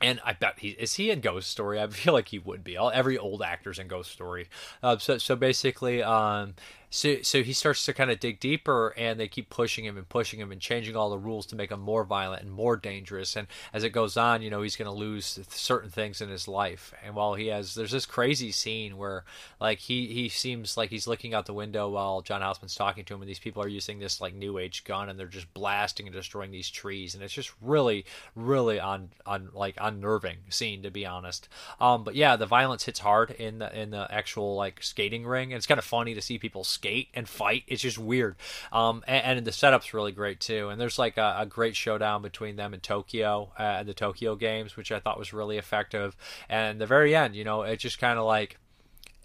[0.00, 1.80] And I bet he is he in Ghost Story.
[1.80, 2.76] I feel like he would be.
[2.76, 4.48] All, every old actor's in Ghost Story.
[4.82, 6.54] Uh, so so basically, um,
[6.94, 10.07] so so he starts to kind of dig deeper, and they keep pushing him and
[10.07, 13.35] pushing him and changing all the rules to make him more violent and more dangerous.
[13.35, 16.46] And as it goes on, you know, he's going to lose certain things in his
[16.46, 16.92] life.
[17.02, 19.24] And while he has, there's this crazy scene where
[19.59, 23.14] like he he seems like he's looking out the window while John Houseman's talking to
[23.14, 26.07] him, and these people are using this like new age gun, and they're just blasting
[26.07, 28.05] and destroying these trees, and it's just really
[28.37, 31.48] really on on like unnerving scene to be honest.
[31.81, 35.52] Um, but yeah, the violence hits hard in the in the actual like skating ring.
[35.52, 37.62] And it's kind of funny to see people skate and fight.
[37.68, 38.34] It's just weird.
[38.72, 40.68] Um, and, and the setup's really great too.
[40.68, 44.34] And there's like a, a great showdown between them and Tokyo uh, at the Tokyo
[44.34, 46.16] Games, which I thought was really effective.
[46.48, 48.58] And the very end, you know, it just kind of like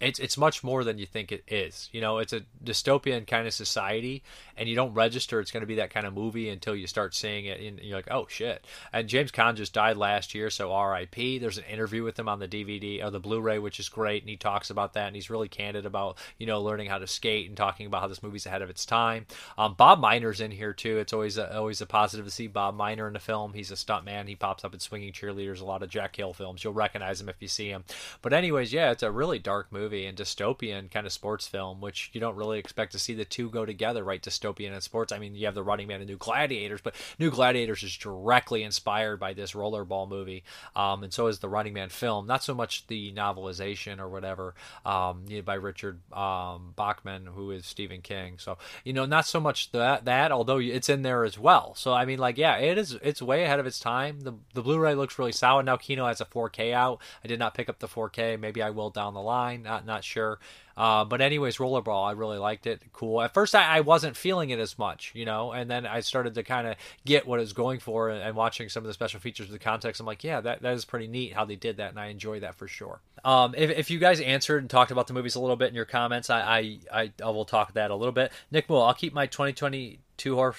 [0.00, 1.88] it's it's much more than you think it is.
[1.92, 4.22] You know, it's a dystopian kind of society,
[4.56, 7.14] and you don't register it's going to be that kind of movie until you start
[7.14, 8.64] seeing it, and you're like, oh shit.
[8.92, 11.38] And James Caan just died last year, so R.I.P.
[11.38, 14.30] There's an interview with him on the DVD or the Blu-ray, which is great, and
[14.30, 17.48] he talks about that, and he's really candid about you know learning how to skate
[17.48, 19.26] and talking about how this movie's ahead of its time.
[19.56, 20.98] Um, Bob Minor's in here too.
[20.98, 23.52] It's always a, always a positive to see Bob Minor in the film.
[23.52, 24.28] He's a stuntman.
[24.28, 26.62] He pops up in Swinging Cheerleaders, a lot of Jack Hill films.
[26.62, 27.84] You'll recognize him if you see him.
[28.22, 31.80] But anyways, yeah, it's a really dark movie movie and dystopian kind of sports film,
[31.80, 34.22] which you don't really expect to see the two go together, right?
[34.22, 35.12] Dystopian and sports.
[35.12, 38.62] I mean, you have the Running Man and New Gladiators, but New Gladiators is directly
[38.62, 40.44] inspired by this rollerball movie,
[40.76, 42.26] um, and so is the Running Man film.
[42.26, 48.02] Not so much the novelization or whatever um, by Richard um, Bachman, who is Stephen
[48.02, 48.34] King.
[48.38, 51.74] So you know, not so much that that, although it's in there as well.
[51.74, 52.98] So I mean, like, yeah, it is.
[53.02, 54.20] It's way ahead of its time.
[54.20, 55.76] The the Blu-ray looks really solid now.
[55.76, 57.00] Kino has a 4K out.
[57.24, 58.38] I did not pick up the 4K.
[58.38, 59.66] Maybe I will down the line.
[59.86, 60.38] Not not sure.
[60.76, 62.80] Uh, but anyways, rollerball, I really liked it.
[62.92, 63.20] Cool.
[63.20, 66.36] At first, I, I wasn't feeling it as much, you know, and then I started
[66.36, 68.94] to kind of get what it was going for, and, and, watching some of the
[68.94, 71.56] special features of the context, I'm like, yeah, that that is pretty neat how they
[71.56, 73.00] did that, and I enjoy that for sure.
[73.24, 75.74] Um, if, if you guys answered and talked about the movies a little bit in
[75.74, 78.30] your comments, I I, I, will talk that a little bit.
[78.52, 80.54] Nick Moore, I'll keep my 2022 horror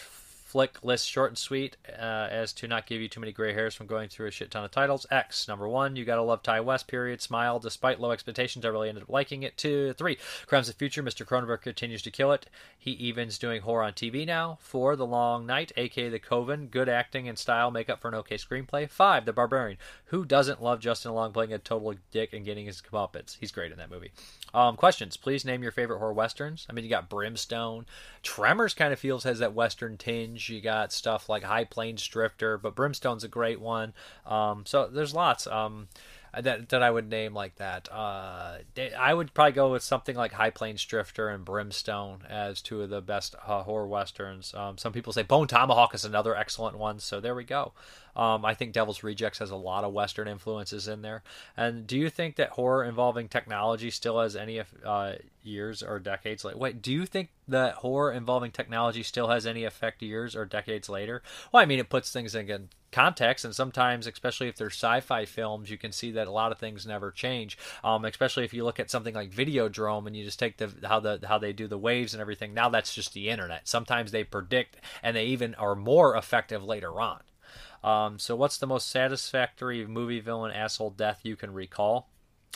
[0.49, 3.75] flick list short and sweet uh, as to not give you too many gray hairs
[3.75, 5.05] from going through a shit ton of titles.
[5.12, 7.21] X, number one, you gotta love Ti West, period.
[7.21, 9.57] Smile, despite low expectations, I really ended up liking it.
[9.57, 11.23] Two, three, Crimes of Future, Mr.
[11.23, 12.47] Cronenberg continues to kill it.
[12.79, 14.57] He even's doing horror on TV now.
[14.59, 18.15] Four, The Long Night, aka The Coven, good acting and style make up for an
[18.15, 18.89] okay screenplay.
[18.89, 19.77] Five, The Barbarian.
[20.05, 23.38] Who doesn't love Justin Long playing a total dick and getting his comeuppance?
[23.39, 24.12] He's great in that movie.
[24.53, 25.15] Um, questions.
[25.17, 26.65] Please name your favorite horror westerns.
[26.67, 27.85] I mean, you got Brimstone.
[28.23, 30.38] Tremors kind of feels has that western tinge.
[30.47, 33.93] You got stuff like High Plains Drifter, but Brimstone's a great one.
[34.25, 35.47] Um, so there's lots.
[35.47, 35.88] Um,
[36.34, 37.92] that that I would name like that.
[37.92, 38.58] Uh,
[38.98, 42.89] I would probably go with something like High Plains Drifter and Brimstone as two of
[42.89, 44.54] the best uh, horror westerns.
[44.54, 47.00] Um, some people say Bone Tomahawk is another excellent one.
[47.00, 47.74] So there we go.
[48.15, 51.24] Um, I think Devil's Rejects has a lot of Western influences in there.
[51.56, 56.44] And do you think that horror involving technology still has any uh, years or decades?
[56.44, 60.46] Like, wait, do you think that horror involving technology still has any effect years or
[60.46, 61.22] decades later?
[61.52, 65.69] Well, I mean, it puts things in context, and sometimes, especially if they're sci-fi films,
[65.69, 67.58] you can see that a lot of things never change.
[67.84, 70.99] Um, especially if you look at something like Videodrome, and you just take the how
[70.99, 72.54] the how they do the waves and everything.
[72.54, 73.67] Now that's just the internet.
[73.67, 77.21] Sometimes they predict, and they even are more effective later on.
[77.84, 82.10] Um, so, what's the most satisfactory movie villain asshole death you can recall?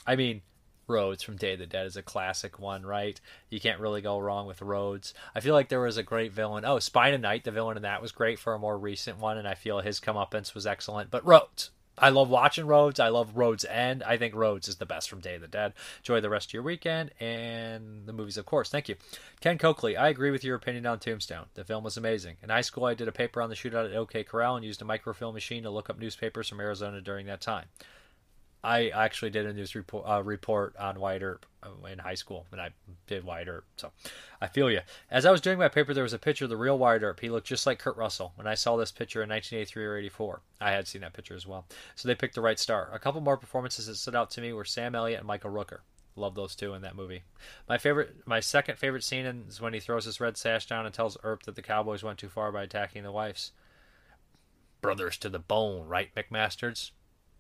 [0.06, 0.41] I mean,
[0.88, 3.19] Rhodes from Day of the Dead is a classic one, right?
[3.50, 5.13] You can't really go wrong with Rhodes.
[5.34, 6.65] I feel like there was a great villain.
[6.65, 9.38] Oh, Spine of Night, the villain in that was great for a more recent one,
[9.38, 11.12] and I feel his comeuppance was excellent.
[11.12, 13.00] But Rhodes, I love watching Rhodes.
[13.00, 14.02] I love Rhodes End.
[14.04, 15.74] I think Rhodes is the best from Day of the Dead.
[16.00, 18.69] Enjoy the rest of your weekend and the movies, of course.
[18.69, 18.96] Thank you.
[19.41, 21.46] Ken Coakley, I agree with your opinion on Tombstone.
[21.54, 22.38] The film was amazing.
[22.41, 24.82] In high school, I did a paper on the shootout at OK Corral and used
[24.82, 27.65] a microfilm machine to look up newspapers from Arizona during that time.
[28.63, 32.45] I actually did a news report, uh, report on Wyatt Earp uh, in high school
[32.49, 32.69] when I
[33.08, 33.63] did Wyatt.
[33.76, 33.91] So
[34.41, 34.80] I feel you.
[35.12, 37.19] As I was doing my paper, there was a picture of the real Wyatt Earp.
[37.19, 38.32] He looked just like Kurt Russell.
[38.36, 41.45] When I saw this picture in 1983 or 84, I had seen that picture as
[41.45, 41.65] well.
[41.95, 42.89] So they picked the right star.
[42.93, 45.80] A couple more performances that stood out to me were Sam Elliott and Michael Rooker.
[46.15, 47.23] Love those two in that movie.
[47.67, 50.93] My favorite, my second favorite scene is when he throws his red sash down and
[50.93, 53.52] tells Earp that the Cowboys went too far by attacking the wives.
[54.80, 56.91] Brothers to the bone, right, McMasters?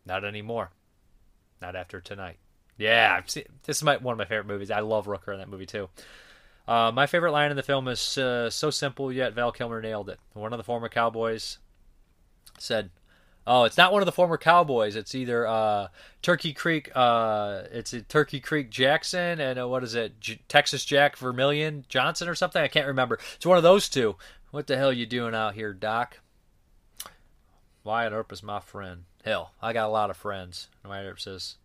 [0.05, 0.71] Not anymore.
[1.63, 2.39] Not after tonight.
[2.77, 3.37] Yeah, this
[3.77, 4.69] is my, one of my favorite movies.
[4.69, 5.87] I love Rooker in that movie too.
[6.67, 10.09] Uh, my favorite line in the film is uh, so simple yet Val Kilmer nailed
[10.09, 10.19] it.
[10.33, 11.59] One of the former Cowboys
[12.59, 12.89] said,
[13.47, 14.97] "Oh, it's not one of the former Cowboys.
[14.97, 15.87] It's either uh,
[16.21, 16.91] Turkey Creek.
[16.93, 21.85] Uh, it's a Turkey Creek Jackson and uh, what is it, J- Texas Jack Vermillion
[21.87, 22.61] Johnson or something.
[22.61, 23.19] I can't remember.
[23.35, 24.17] It's one of those two.
[24.51, 26.19] What the hell you doing out here, Doc?
[27.85, 29.05] Wyatt Earp is my friend.
[29.23, 30.67] Hell, I got a lot of friends.
[30.83, 31.55] And Earp says,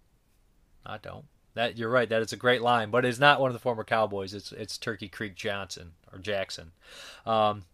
[0.86, 1.24] I don't.
[1.54, 2.08] That you're right.
[2.08, 4.32] That is a great line, but it's not one of the former Cowboys.
[4.32, 6.70] It's it's Turkey Creek Johnson or Jackson.
[7.26, 7.64] Um,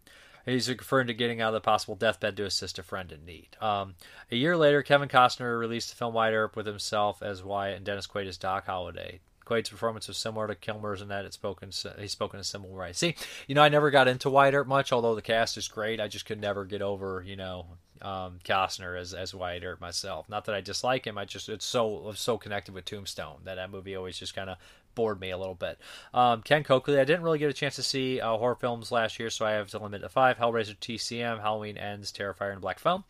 [0.45, 3.57] He's referring to getting out of the possible deathbed to assist a friend in need.
[3.59, 3.95] Um,
[4.31, 7.85] a year later, Kevin Costner released the film Wyatt Earp with himself as Wyatt and
[7.85, 9.21] Dennis Quaid as Doc Holliday.
[9.43, 12.93] Quaid's performance was similar to Kilmer's in that it's spoken he's spoken a similar way.
[12.93, 13.15] See,
[13.47, 15.99] you know, I never got into Wyatt Earp much, although the cast is great.
[15.99, 17.65] I just could never get over, you know,
[18.05, 20.29] um, Costner as as Wyatt Earp myself.
[20.29, 23.71] Not that I dislike him, I just it's so so connected with Tombstone that that
[23.71, 24.57] movie always just kind of
[24.95, 25.77] bored me a little bit.
[26.13, 29.19] Um, Ken Coakley, I didn't really get a chance to see uh, horror films last
[29.19, 32.79] year, so I have to limit to five: Hellraiser, TCM, Halloween Ends, Terrifier, and Black
[32.79, 33.03] Phone.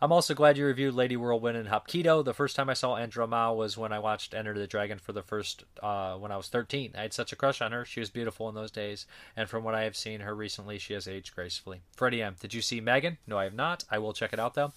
[0.00, 2.24] I'm also glad you reviewed Lady Whirlwind and Hapkido.
[2.24, 5.22] The first time I saw Andromeda was when I watched Enter the Dragon for the
[5.22, 6.92] first uh, when I was 13.
[6.96, 7.84] I had such a crush on her.
[7.84, 10.94] She was beautiful in those days, and from what I have seen her recently, she
[10.94, 11.80] has aged gracefully.
[11.96, 13.18] Freddie M, did you see Megan?
[13.26, 13.84] No, I have not.
[13.90, 14.72] I will check it out though.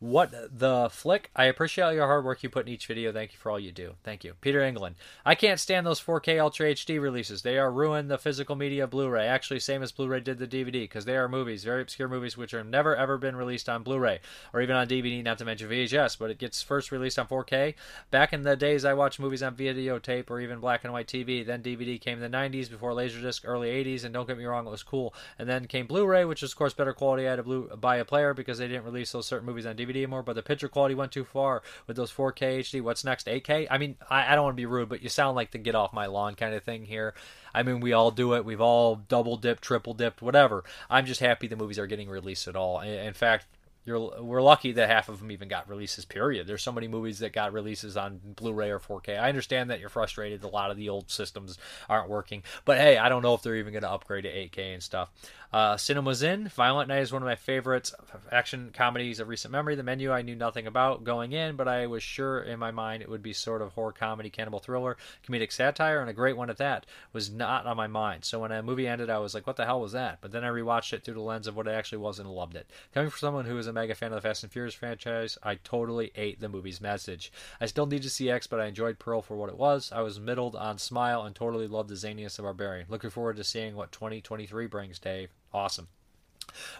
[0.00, 1.30] What the flick?
[1.36, 3.12] I appreciate all your hard work you put in each video.
[3.12, 3.96] Thank you for all you do.
[4.02, 4.96] Thank you, Peter England.
[5.26, 7.42] I can't stand those 4K Ultra HD releases.
[7.42, 9.26] They are ruin the physical media Blu-ray.
[9.26, 12.52] Actually, same as Blu-ray did the DVD because they are movies, very obscure movies, which
[12.52, 14.20] have never ever been released on Blu-ray
[14.54, 15.22] or even on DVD.
[15.22, 17.74] Not to mention VHS, but it gets first released on 4K.
[18.10, 21.44] Back in the days, I watched movies on videotape or even black and white TV.
[21.44, 24.66] Then DVD came in the 90s before Laserdisc, early 80s, and don't get me wrong,
[24.66, 25.12] it was cool.
[25.38, 27.28] And then came Blu-ray, which is of course better quality.
[27.28, 29.89] I had to buy a player because they didn't release those certain movies on DVD
[29.96, 30.22] anymore.
[30.22, 32.82] But the picture quality went too far with those 4K HD.
[32.82, 33.26] What's next?
[33.26, 33.66] 8K?
[33.70, 35.74] I mean, I, I don't want to be rude, but you sound like the get
[35.74, 37.14] off my lawn kind of thing here.
[37.54, 38.44] I mean, we all do it.
[38.44, 40.64] We've all double dipped, triple dipped, whatever.
[40.88, 42.80] I'm just happy the movies are getting released at all.
[42.80, 43.46] In fact,
[43.84, 46.04] you're, we're lucky that half of them even got releases.
[46.04, 46.46] Period.
[46.46, 49.18] There's so many movies that got releases on Blu-ray or 4K.
[49.18, 50.44] I understand that you're frustrated.
[50.44, 53.56] A lot of the old systems aren't working, but hey, I don't know if they're
[53.56, 55.10] even going to upgrade to 8K and stuff.
[55.52, 56.46] Uh, Cinema's In.
[56.46, 57.92] Violent Night is one of my favorites
[58.30, 59.74] action comedies of recent memory.
[59.74, 63.02] The menu I knew nothing about going in, but I was sure in my mind
[63.02, 66.50] it would be sort of horror comedy, cannibal thriller, comedic satire, and a great one
[66.50, 66.86] at that.
[67.12, 68.24] Was not on my mind.
[68.24, 70.18] So when a movie ended, I was like, what the hell was that?
[70.20, 72.54] But then I rewatched it through the lens of what it actually was and loved
[72.54, 72.70] it.
[72.94, 75.56] Coming from someone who is a mega fan of the Fast and Furious franchise, I
[75.56, 77.32] totally ate the movie's message.
[77.60, 79.90] I still need to see X, but I enjoyed Pearl for what it was.
[79.90, 82.86] I was middled on Smile and totally loved the zaniness of Barbarian.
[82.88, 85.30] Looking forward to seeing what 2023 brings, Dave.
[85.52, 85.88] Awesome.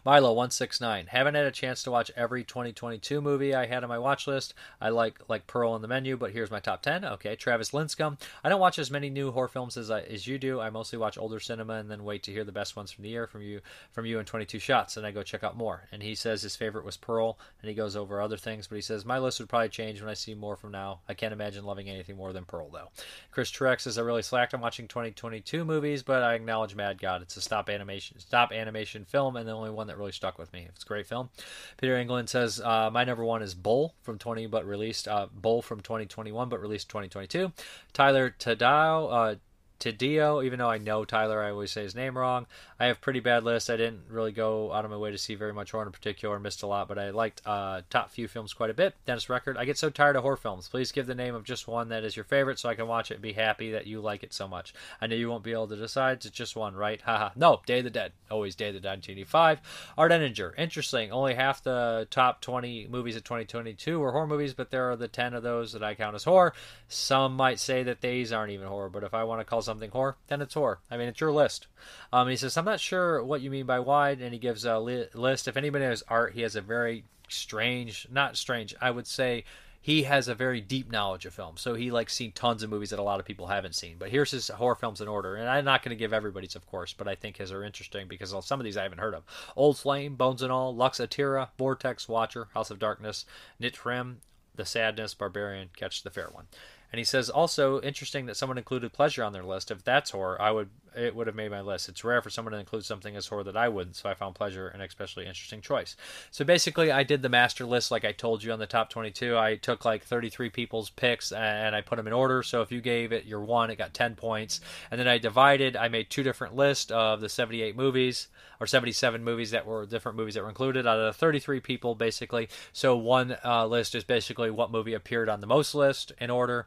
[0.06, 1.09] Milo169.
[1.09, 4.54] Haven't had a chance to watch every 2022 movie I had on my watch list.
[4.80, 7.04] I like like Pearl on the menu, but here's my top 10.
[7.04, 8.18] Okay, Travis Linscomb.
[8.42, 10.61] I don't watch as many new horror films as I, as you do.
[10.61, 13.11] I mostly watch older cinema and then wait to hear the best ones from the
[13.11, 13.61] year from you
[13.92, 15.88] from you in 22 shots, and I go check out more.
[15.92, 18.83] And he says his favorite was Pearl, and he goes over other things, but he
[18.83, 21.00] says my list would probably change when I see more from now.
[21.09, 22.88] I can't imagine loving anything more than Pearl though.
[23.30, 27.22] Chris Truex says I really slacked on watching 2022 movies, but I acknowledge Mad God.
[27.22, 30.52] It's a stop animation stop animation film, and the only one that really stuck with
[30.52, 30.66] me.
[30.68, 31.30] It's a great film.
[31.76, 35.62] Peter England says uh, my number one is Bull from 20 but released uh, Bull
[35.62, 37.52] from 2021 but released 2022.
[37.92, 39.38] Tyler Tadao.
[39.80, 42.46] Uh, Tadio, even though I know Tyler, I always say his name wrong.
[42.78, 43.70] I have pretty bad list.
[43.70, 46.38] I didn't really go out of my way to see very much horror in particular,
[46.38, 48.94] missed a lot, but I liked uh, top few films quite a bit.
[49.06, 50.68] Dennis Record, I get so tired of horror films.
[50.68, 53.10] Please give the name of just one that is your favorite so I can watch
[53.10, 54.72] it and be happy that you like it so much.
[55.00, 56.24] I know you won't be able to decide.
[56.24, 57.00] It's just one, right?
[57.00, 57.30] Haha.
[57.36, 58.12] no, Day of the Dead.
[58.30, 59.60] Always Day of the Dead 1985.
[59.98, 60.58] Art Enninger.
[60.58, 61.12] Interesting.
[61.12, 65.08] Only half the top 20 movies of 2022 were horror movies, but there are the
[65.08, 66.54] 10 of those that I count as horror.
[66.88, 69.90] Some might say that these aren't even horror, but if I want to call something
[69.90, 70.80] horror, then it's horror.
[70.90, 71.68] I mean, it's your list.
[72.12, 74.78] Um, he says, I'm not sure what you mean by wide, and he gives a
[74.78, 75.48] li- list.
[75.48, 79.44] If anybody knows art, he has a very strange, not strange, I would say
[79.83, 81.56] he has a very deep knowledge of film.
[81.56, 83.96] So he likes seen tons of movies that a lot of people haven't seen.
[83.98, 85.37] But here's his horror films in order.
[85.37, 88.06] And I'm not going to give everybody's, of course, but I think his are interesting
[88.06, 89.22] because some of these I haven't heard of.
[89.56, 93.24] Old Flame, Bones and All, Lux Aeterna, Vortex, Watcher, House of Darkness,
[93.61, 94.16] Nitram,
[94.54, 96.48] The Sadness, Barbarian, Catch the Fair One.
[96.92, 99.70] And he says also interesting that someone included pleasure on their list.
[99.70, 101.88] If that's horror, I would it would have made my list.
[101.88, 104.35] It's rare for someone to include something as horror that I wouldn't, so I found
[104.35, 105.96] pleasure an especially interesting choice.
[106.31, 109.37] So basically, I did the master list like I told you on the top 22.
[109.37, 112.42] I took like 33 people's picks and I put them in order.
[112.42, 114.61] So if you gave it your one, it got 10 points.
[114.90, 115.76] And then I divided.
[115.76, 120.18] I made two different lists of the 78 movies or 77 movies that were different
[120.18, 122.48] movies that were included out of the 33 people basically.
[122.72, 126.66] So one uh, list is basically what movie appeared on the most list in order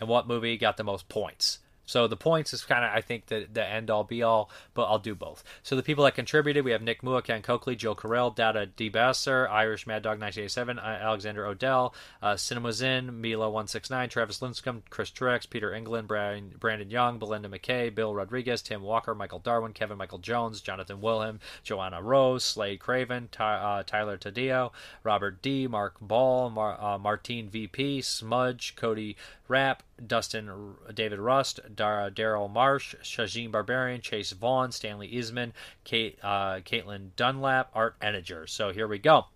[0.00, 1.58] and what movie got the most points.
[1.90, 4.84] So the points is kind of, I think, the, the end all be all, but
[4.84, 5.42] I'll do both.
[5.64, 8.88] So the people that contributed, we have Nick Mua, Ken Coakley, Joe Carell, Data D.
[8.88, 14.82] Basser, Irish Mad Dog 1987, uh, Alexander Odell, uh, Cinemas In, Mila 169, Travis Linscomb,
[14.88, 19.72] Chris Trex, Peter England, Brian, Brandon Young, Belinda McKay, Bill Rodriguez, Tim Walker, Michael Darwin,
[19.72, 24.70] Kevin Michael Jones, Jonathan Wilhelm, Joanna Rose, Slade Craven, Ty, uh, Tyler Taddeo,
[25.02, 29.16] Robert D., Mark Ball, Mar, uh, Martine VP, Smudge, Cody
[29.48, 35.52] Rapp, Dustin David Rust, Dar- Daryl Marsh, Shajin Barbarian, Chase Vaughn, Stanley Isman,
[35.84, 38.48] Kate, uh, Caitlin Dunlap, Art Eniger.
[38.48, 39.26] So here we go.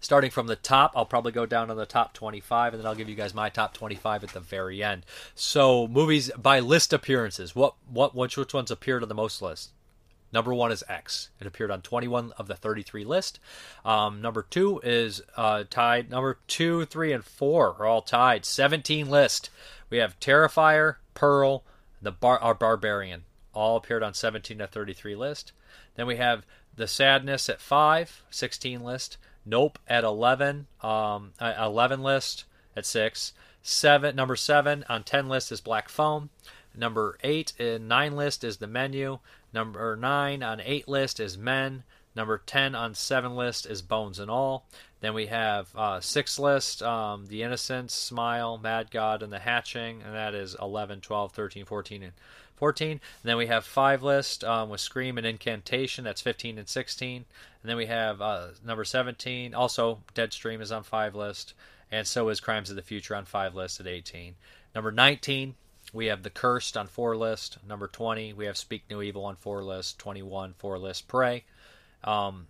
[0.00, 2.96] Starting from the top, I'll probably go down to the top 25, and then I'll
[2.96, 5.06] give you guys my top 25 at the very end.
[5.34, 7.54] So movies by list appearances.
[7.54, 9.70] What what which which ones appeared on the most list?
[10.32, 11.30] Number one is X.
[11.40, 13.40] It appeared on 21 of the 33 list.
[13.84, 16.10] Um, number two is uh, tied.
[16.10, 18.44] Number two, three, and four are all tied.
[18.44, 19.50] 17 list.
[19.90, 21.64] We have Terrifier, Pearl,
[22.02, 23.24] the Bar- our Barbarian.
[23.54, 25.52] All appeared on 17 to 33 list.
[25.96, 26.44] Then we have
[26.76, 29.16] The Sadness at 5, 16 list.
[29.46, 32.44] Nope at 11, um, 11 list
[32.76, 33.32] at 6.
[33.62, 36.28] Seven, number 7 on 10 list is Black Phone.
[36.74, 39.18] Number 8 in 9 list is The Menu.
[39.52, 41.84] Number 9 on 8 list is Men.
[42.14, 44.66] Number 10 on 7 list is Bones and All.
[45.00, 50.02] Then we have uh, 6 list, um, The Innocents, Smile, Mad God, and The Hatching,
[50.02, 52.12] and that is 11, 12, 13, 14, and
[52.56, 52.90] 14.
[52.90, 57.24] And then we have 5 list um, with Scream and Incantation, that's 15 and 16.
[57.62, 61.54] And then we have uh, number 17, also Deadstream is on 5 list,
[61.90, 64.34] and so is Crimes of the Future on 5 list at 18.
[64.74, 65.54] Number 19,
[65.92, 67.58] we have The Cursed on 4 list.
[67.66, 69.98] Number 20, we have Speak No Evil on 4 list.
[69.98, 71.44] 21, 4 list, Prey
[72.04, 72.46] Um,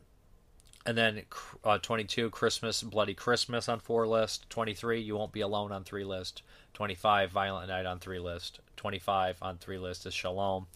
[0.84, 1.22] and then
[1.64, 4.48] uh, 22, Christmas, Bloody Christmas on 4 list.
[4.50, 6.42] 23, You Won't Be Alone on 3 list.
[6.74, 8.60] 25, Violent Night on 3 list.
[8.76, 10.66] 25 on 3 list is Shalom.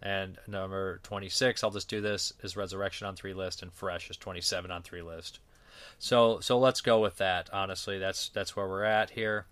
[0.00, 3.62] And number 26, I'll just do this, is Resurrection on 3 list.
[3.62, 5.40] And Fresh is 27 on 3 list.
[5.98, 7.50] So so let's go with that.
[7.52, 9.46] Honestly, that's that's where we're at here.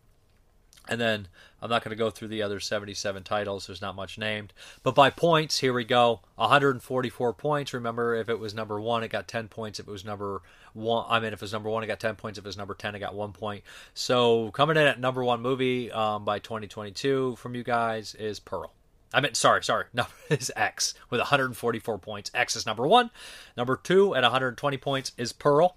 [0.89, 1.29] And then
[1.61, 3.67] I'm not going to go through the other 77 titles.
[3.67, 4.53] There's not much named.
[4.83, 7.75] But by points, here we go 144 points.
[7.75, 9.81] Remember, if it was number one, it got 10 points.
[9.81, 10.43] If it was number
[10.75, 12.39] one, I mean, if it was number one, it got 10 points.
[12.39, 13.65] If it was number 10, it got one point.
[13.95, 18.73] So coming in at number one movie um, by 2022 from you guys is Pearl.
[19.13, 19.87] I mean, sorry, sorry.
[19.95, 22.31] Number is X with 144 points.
[22.35, 23.11] X is number one.
[23.57, 25.77] Number two at 120 points is Pearl.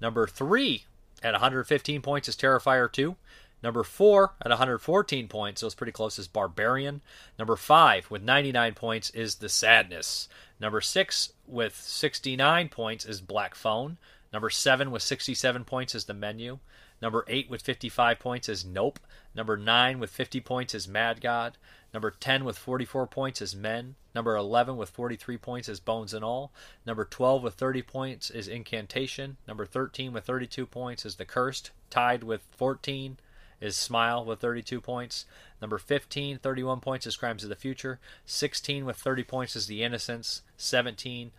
[0.00, 0.84] Number three
[1.22, 3.16] at 115 points is Terrifier 2.
[3.62, 7.02] Number four at 114 points, so it's pretty close, is Barbarian.
[7.38, 10.28] Number five with 99 points is The Sadness.
[10.58, 13.98] Number six with 69 points is Black Phone.
[14.32, 16.58] Number seven with 67 points is The Menu.
[17.02, 18.98] Number eight with 55 points is Nope.
[19.34, 21.56] Number nine with 50 points is Mad God.
[21.92, 23.96] Number 10 with 44 points is Men.
[24.14, 26.52] Number 11 with 43 points is Bones and All.
[26.86, 29.38] Number 12 with 30 points is Incantation.
[29.48, 31.70] Number 13 with 32 points is The Cursed.
[31.88, 33.18] Tied with 14
[33.60, 35.26] is Smile with 32 points.
[35.60, 37.98] Number 15, 31 points is Crimes of the Future.
[38.26, 40.42] 16 with 30 points is The Innocents.
[40.56, 41.32] 17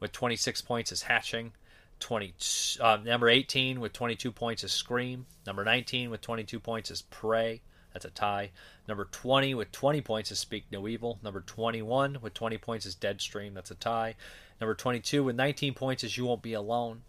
[0.00, 1.52] with 26 points is Hatching.
[2.00, 2.34] 20
[2.80, 5.26] uh, number 18 with 22 points is Scream.
[5.46, 7.62] Number 19 with 22 points is Prey.
[7.92, 8.50] That's a tie.
[8.88, 11.18] Number 20 with 20 points is Speak No Evil.
[11.22, 13.54] Number 21 with 20 points is Deadstream.
[13.54, 14.16] That's a tie.
[14.60, 17.02] Number 22 with 19 points is You Won't Be Alone.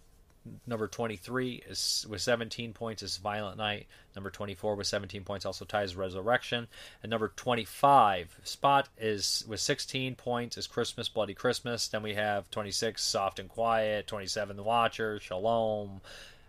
[0.67, 3.87] Number 23 is with 17 points is Violent Night.
[4.15, 6.67] Number 24 with 17 points also ties Resurrection.
[7.01, 11.87] And number 25 spot is with 16 points is Christmas Bloody Christmas.
[11.87, 16.01] Then we have 26 Soft and Quiet, 27 The Watcher, Shalom,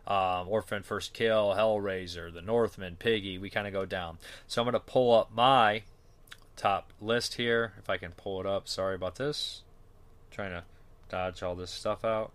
[0.06, 3.38] um, Orphan First Kill, Hellraiser, The Northman, Piggy.
[3.38, 4.18] We kind of go down.
[4.46, 5.82] So I'm going to pull up my
[6.56, 7.72] top list here.
[7.78, 8.68] If I can pull it up.
[8.68, 9.62] Sorry about this.
[10.30, 10.64] Trying to
[11.08, 12.32] dodge all this stuff out.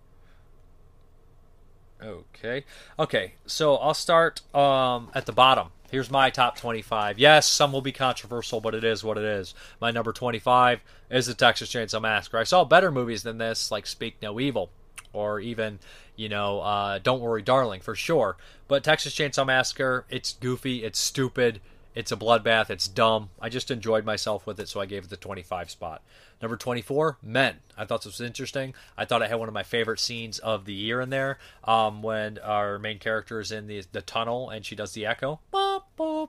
[2.03, 2.65] Okay.
[2.97, 5.67] Okay, so I'll start um, at the bottom.
[5.91, 7.19] Here's my top 25.
[7.19, 9.53] Yes, some will be controversial, but it is what it is.
[9.81, 12.37] My number 25 is the Texas Chainsaw Massacre.
[12.37, 14.69] I saw better movies than this, like Speak No Evil,
[15.11, 15.79] or even,
[16.15, 18.37] you know, uh, Don't Worry, Darling, for sure.
[18.69, 21.59] But Texas Chainsaw Massacre, it's goofy, it's stupid,
[21.93, 23.29] it's a bloodbath, it's dumb.
[23.39, 26.01] I just enjoyed myself with it, so I gave it the 25 spot.
[26.41, 27.57] Number 24, Men.
[27.77, 28.73] I thought this was interesting.
[28.97, 32.01] I thought I had one of my favorite scenes of the year in there um,
[32.01, 35.39] when our main character is in the, the tunnel and she does the echo.
[35.53, 36.20] Boop, boop,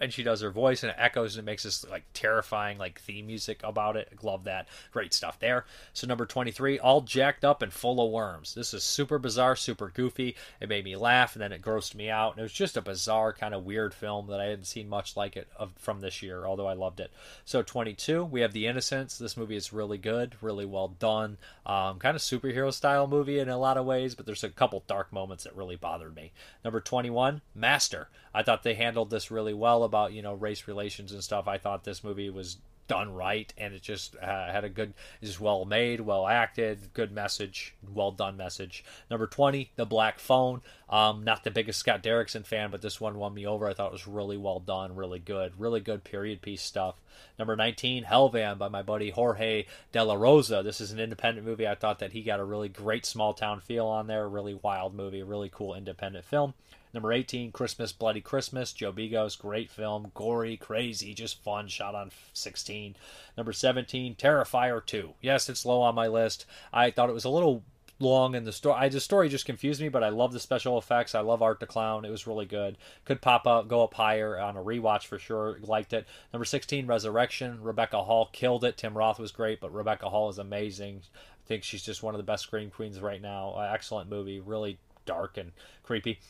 [0.00, 3.00] and she does her voice and it echoes and it makes this like terrifying like
[3.00, 4.08] theme music about it.
[4.12, 4.68] I love that.
[4.92, 5.64] Great stuff there.
[5.92, 8.54] So number 23, all jacked up and full of worms.
[8.54, 10.36] This is super bizarre, super goofy.
[10.60, 12.32] It made me laugh and then it grossed me out.
[12.32, 15.16] And it was just a bizarre kind of weird film that I hadn't seen much
[15.16, 17.12] like it of, from this year, although I loved it.
[17.44, 19.18] So 22, we have The Innocents.
[19.18, 21.38] This movie is really good, really well done.
[21.66, 24.84] Um, kind of superhero style movie in a lot of ways, but there's a couple
[24.86, 26.32] dark moments that really bothered me.
[26.64, 28.08] Number 21, Master.
[28.34, 31.48] I thought they handled this really well about, you know, race relations and stuff.
[31.48, 32.58] I thought this movie was
[32.88, 37.12] done right, and it just uh, had a good, is well made, well acted, good
[37.12, 38.82] message, well done message.
[39.10, 40.62] Number 20, The Black Phone.
[40.88, 43.68] Um, not the biggest Scott Derrickson fan, but this one won me over.
[43.68, 46.96] I thought it was really well done, really good, really good period piece stuff.
[47.38, 50.62] Number 19, Helvan by my buddy Jorge De La Rosa.
[50.62, 51.68] This is an independent movie.
[51.68, 54.94] I thought that he got a really great small town feel on there, really wild
[54.94, 56.54] movie, really cool independent film.
[56.92, 62.10] Number 18, Christmas Bloody Christmas, Joe Begos, great film, gory, crazy, just fun, shot on
[62.32, 62.96] 16.
[63.36, 65.14] Number 17, Terrifier 2.
[65.20, 66.46] Yes, it's low on my list.
[66.72, 67.62] I thought it was a little
[68.00, 68.88] long in the story.
[68.88, 71.14] The story just confused me, but I love the special effects.
[71.14, 72.04] I love Art the Clown.
[72.04, 72.76] It was really good.
[73.04, 75.58] Could pop up, go up higher on a rewatch for sure.
[75.62, 76.06] Liked it.
[76.32, 77.62] Number sixteen, Resurrection.
[77.62, 78.76] Rebecca Hall killed it.
[78.76, 81.02] Tim Roth was great, but Rebecca Hall is amazing.
[81.14, 83.54] I think she's just one of the best scream queens right now.
[83.56, 84.40] Uh, excellent movie.
[84.40, 86.20] Really dark and creepy.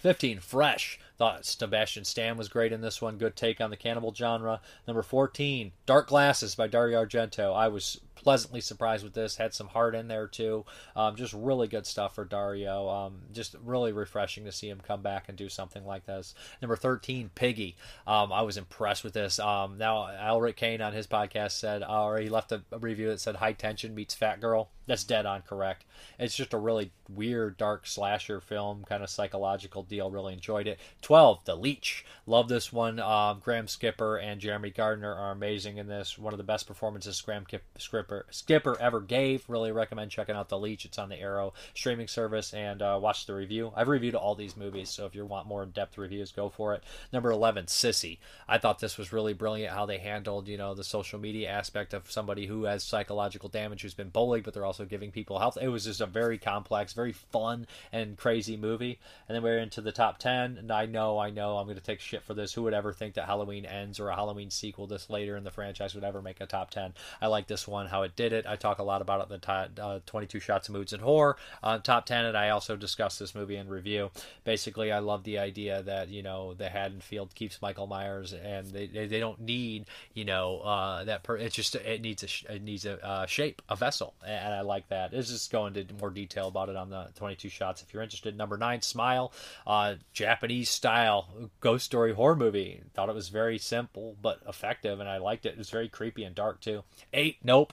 [0.00, 0.98] 15, Fresh.
[1.18, 3.18] Thought Sebastian Stan was great in this one.
[3.18, 4.60] Good take on the cannibal genre.
[4.86, 7.54] Number 14, Dark Glasses by Dario Argento.
[7.54, 9.36] I was pleasantly surprised with this.
[9.36, 10.64] Had some heart in there too.
[10.94, 12.88] Um, just really good stuff for Dario.
[12.88, 16.34] Um, just really refreshing to see him come back and do something like this.
[16.60, 17.76] Number 13, Piggy.
[18.06, 19.38] Um, I was impressed with this.
[19.38, 23.36] Um, now, Elric Kane on his podcast said, or he left a, review that said
[23.36, 24.70] High Tension meets Fat Girl.
[24.86, 25.84] That's dead on correct.
[26.18, 30.10] It's just a really weird, dark slasher film, kind of psychological deal.
[30.10, 30.80] Really enjoyed it.
[31.02, 32.04] 12, The Leech.
[32.26, 32.98] Love this one.
[32.98, 36.18] Um, Graham Skipper and Jeremy Gardner are amazing in this.
[36.18, 37.46] One of the best performances Graham
[37.78, 39.44] Skipper, Skipper ever gave.
[39.48, 40.84] Really recommend checking out The Leech.
[40.84, 43.72] It's on the Arrow streaming service and uh, watch the review.
[43.74, 46.74] I've reviewed all these movies, so if you want more in depth reviews, go for
[46.74, 46.82] it.
[47.12, 48.18] Number 11, Sissy.
[48.48, 51.94] I thought this was really brilliant how they handled, you know, the social media aspect
[51.94, 55.58] of somebody who has psychological damage who's been bullied, but they're also giving people health.
[55.60, 58.98] It was just a very complex, very fun and crazy movie.
[59.28, 60.58] And then we're into the top 10.
[60.58, 62.52] And I know, I know, I'm going to take shit for this.
[62.52, 65.50] Who would ever think that Halloween ends or a Halloween sequel this later in the
[65.50, 66.94] franchise would ever make a top 10?
[67.20, 68.46] I like this one, how it did it.
[68.46, 71.02] I talk a lot about it in the top, uh, 22 Shots of Moodz and
[71.02, 72.24] Horror uh, top 10.
[72.24, 74.10] And I also discuss this movie in review.
[74.44, 78.86] Basically, I love the idea that, you know, the Haddonfield keeps Michael Myers and they,
[78.86, 82.62] they, they don't need, you know, uh, that per- it's just, it needs a, it
[82.62, 84.14] needs a uh, shape, a vessel.
[84.26, 85.12] And I like that.
[85.12, 88.36] Let's just go into more detail about it on the 22 shots if you're interested.
[88.36, 89.32] Number nine, Smile,
[89.66, 91.28] uh, Japanese style
[91.60, 92.82] ghost story horror movie.
[92.94, 95.50] Thought it was very simple but effective, and I liked it.
[95.50, 96.84] It was very creepy and dark too.
[97.12, 97.72] Eight, Nope,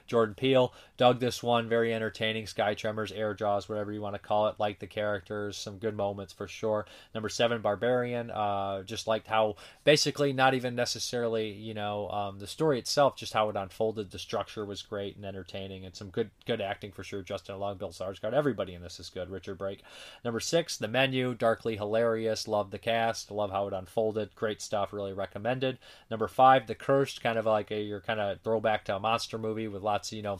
[0.11, 0.73] Jordan Peele.
[0.97, 2.45] Dug this one, very entertaining.
[2.45, 4.55] Sky Tremors, Air Jaws, whatever you want to call it.
[4.59, 6.85] Like the characters, some good moments for sure.
[7.15, 8.29] Number seven, Barbarian.
[8.29, 9.55] Uh, just liked how
[9.85, 14.11] basically not even necessarily you know um, the story itself, just how it unfolded.
[14.11, 17.21] The structure was great and entertaining, and some good good acting for sure.
[17.21, 19.29] Justin Long, Bill Skarsgård, everybody in this is good.
[19.29, 19.83] Richard Brake.
[20.25, 22.49] Number six, The Menu, darkly hilarious.
[22.49, 24.35] Love the cast, love how it unfolded.
[24.35, 25.77] Great stuff, really recommended.
[26.09, 29.37] Number five, The Cursed, kind of like a your kind of throwback to a monster
[29.37, 30.39] movie with lots you know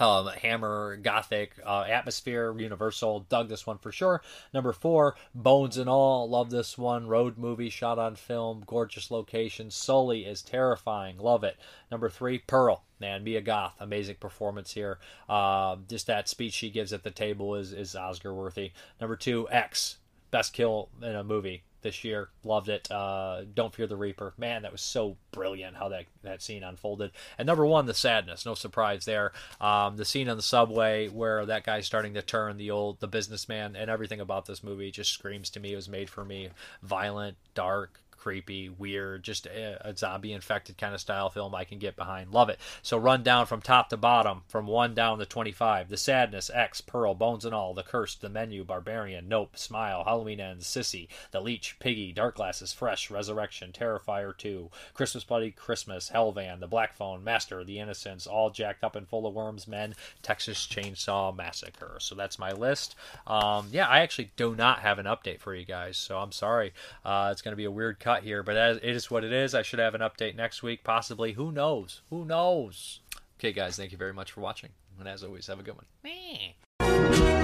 [0.00, 3.26] um, Hammer, Gothic, uh, Atmosphere, Universal.
[3.28, 4.22] Dug this one for sure.
[4.54, 6.28] Number four, Bones and All.
[6.28, 7.06] Love this one.
[7.06, 8.64] Road movie shot on film.
[8.66, 9.70] Gorgeous location.
[9.70, 11.18] Sully is terrifying.
[11.18, 11.58] Love it.
[11.90, 12.82] Number three, Pearl.
[12.98, 14.98] Man, Mia Goth, amazing performance here.
[15.28, 18.72] Uh, just that speech she gives at the table is is Oscar worthy.
[19.00, 19.96] Number two, X,
[20.30, 22.28] best kill in a movie this year.
[22.44, 22.90] Loved it.
[22.90, 24.34] Uh, Don't Fear the Reaper.
[24.38, 27.12] Man, that was so brilliant how that, that scene unfolded.
[27.38, 28.46] And number one, the sadness.
[28.46, 29.32] No surprise there.
[29.60, 33.08] Um, the scene on the subway where that guy's starting to turn the old the
[33.08, 35.72] businessman and everything about this movie just screams to me.
[35.72, 36.50] It was made for me.
[36.82, 41.78] Violent, dark, creepy, weird, just a, a zombie infected kind of style film I can
[41.78, 42.32] get behind.
[42.32, 42.58] Love it.
[42.82, 45.88] So run down from top to bottom, from 1 down to 25.
[45.88, 50.40] The Sadness, X, Pearl, Bones and All, The Cursed, The Menu, Barbarian, Nope, Smile, Halloween
[50.40, 56.60] Ends, Sissy, The Leech, Piggy, Dark Glasses, Fresh, Resurrection, Terrifier 2, Christmas Bloody Christmas, Helvan,
[56.60, 60.66] The Black Phone, Master, The Innocents, All Jacked Up and Full of Worms, Men, Texas
[60.66, 61.96] Chainsaw Massacre.
[62.00, 62.94] So that's my list.
[63.26, 66.72] Um, yeah, I actually do not have an update for you guys, so I'm sorry.
[67.04, 69.32] Uh, it's going to be a weird cut here, but as, it is what it
[69.32, 69.54] is.
[69.54, 71.32] I should have an update next week, possibly.
[71.32, 72.02] Who knows?
[72.10, 73.00] Who knows?
[73.38, 74.70] Okay, guys, thank you very much for watching.
[74.98, 77.39] And as always, have a good one.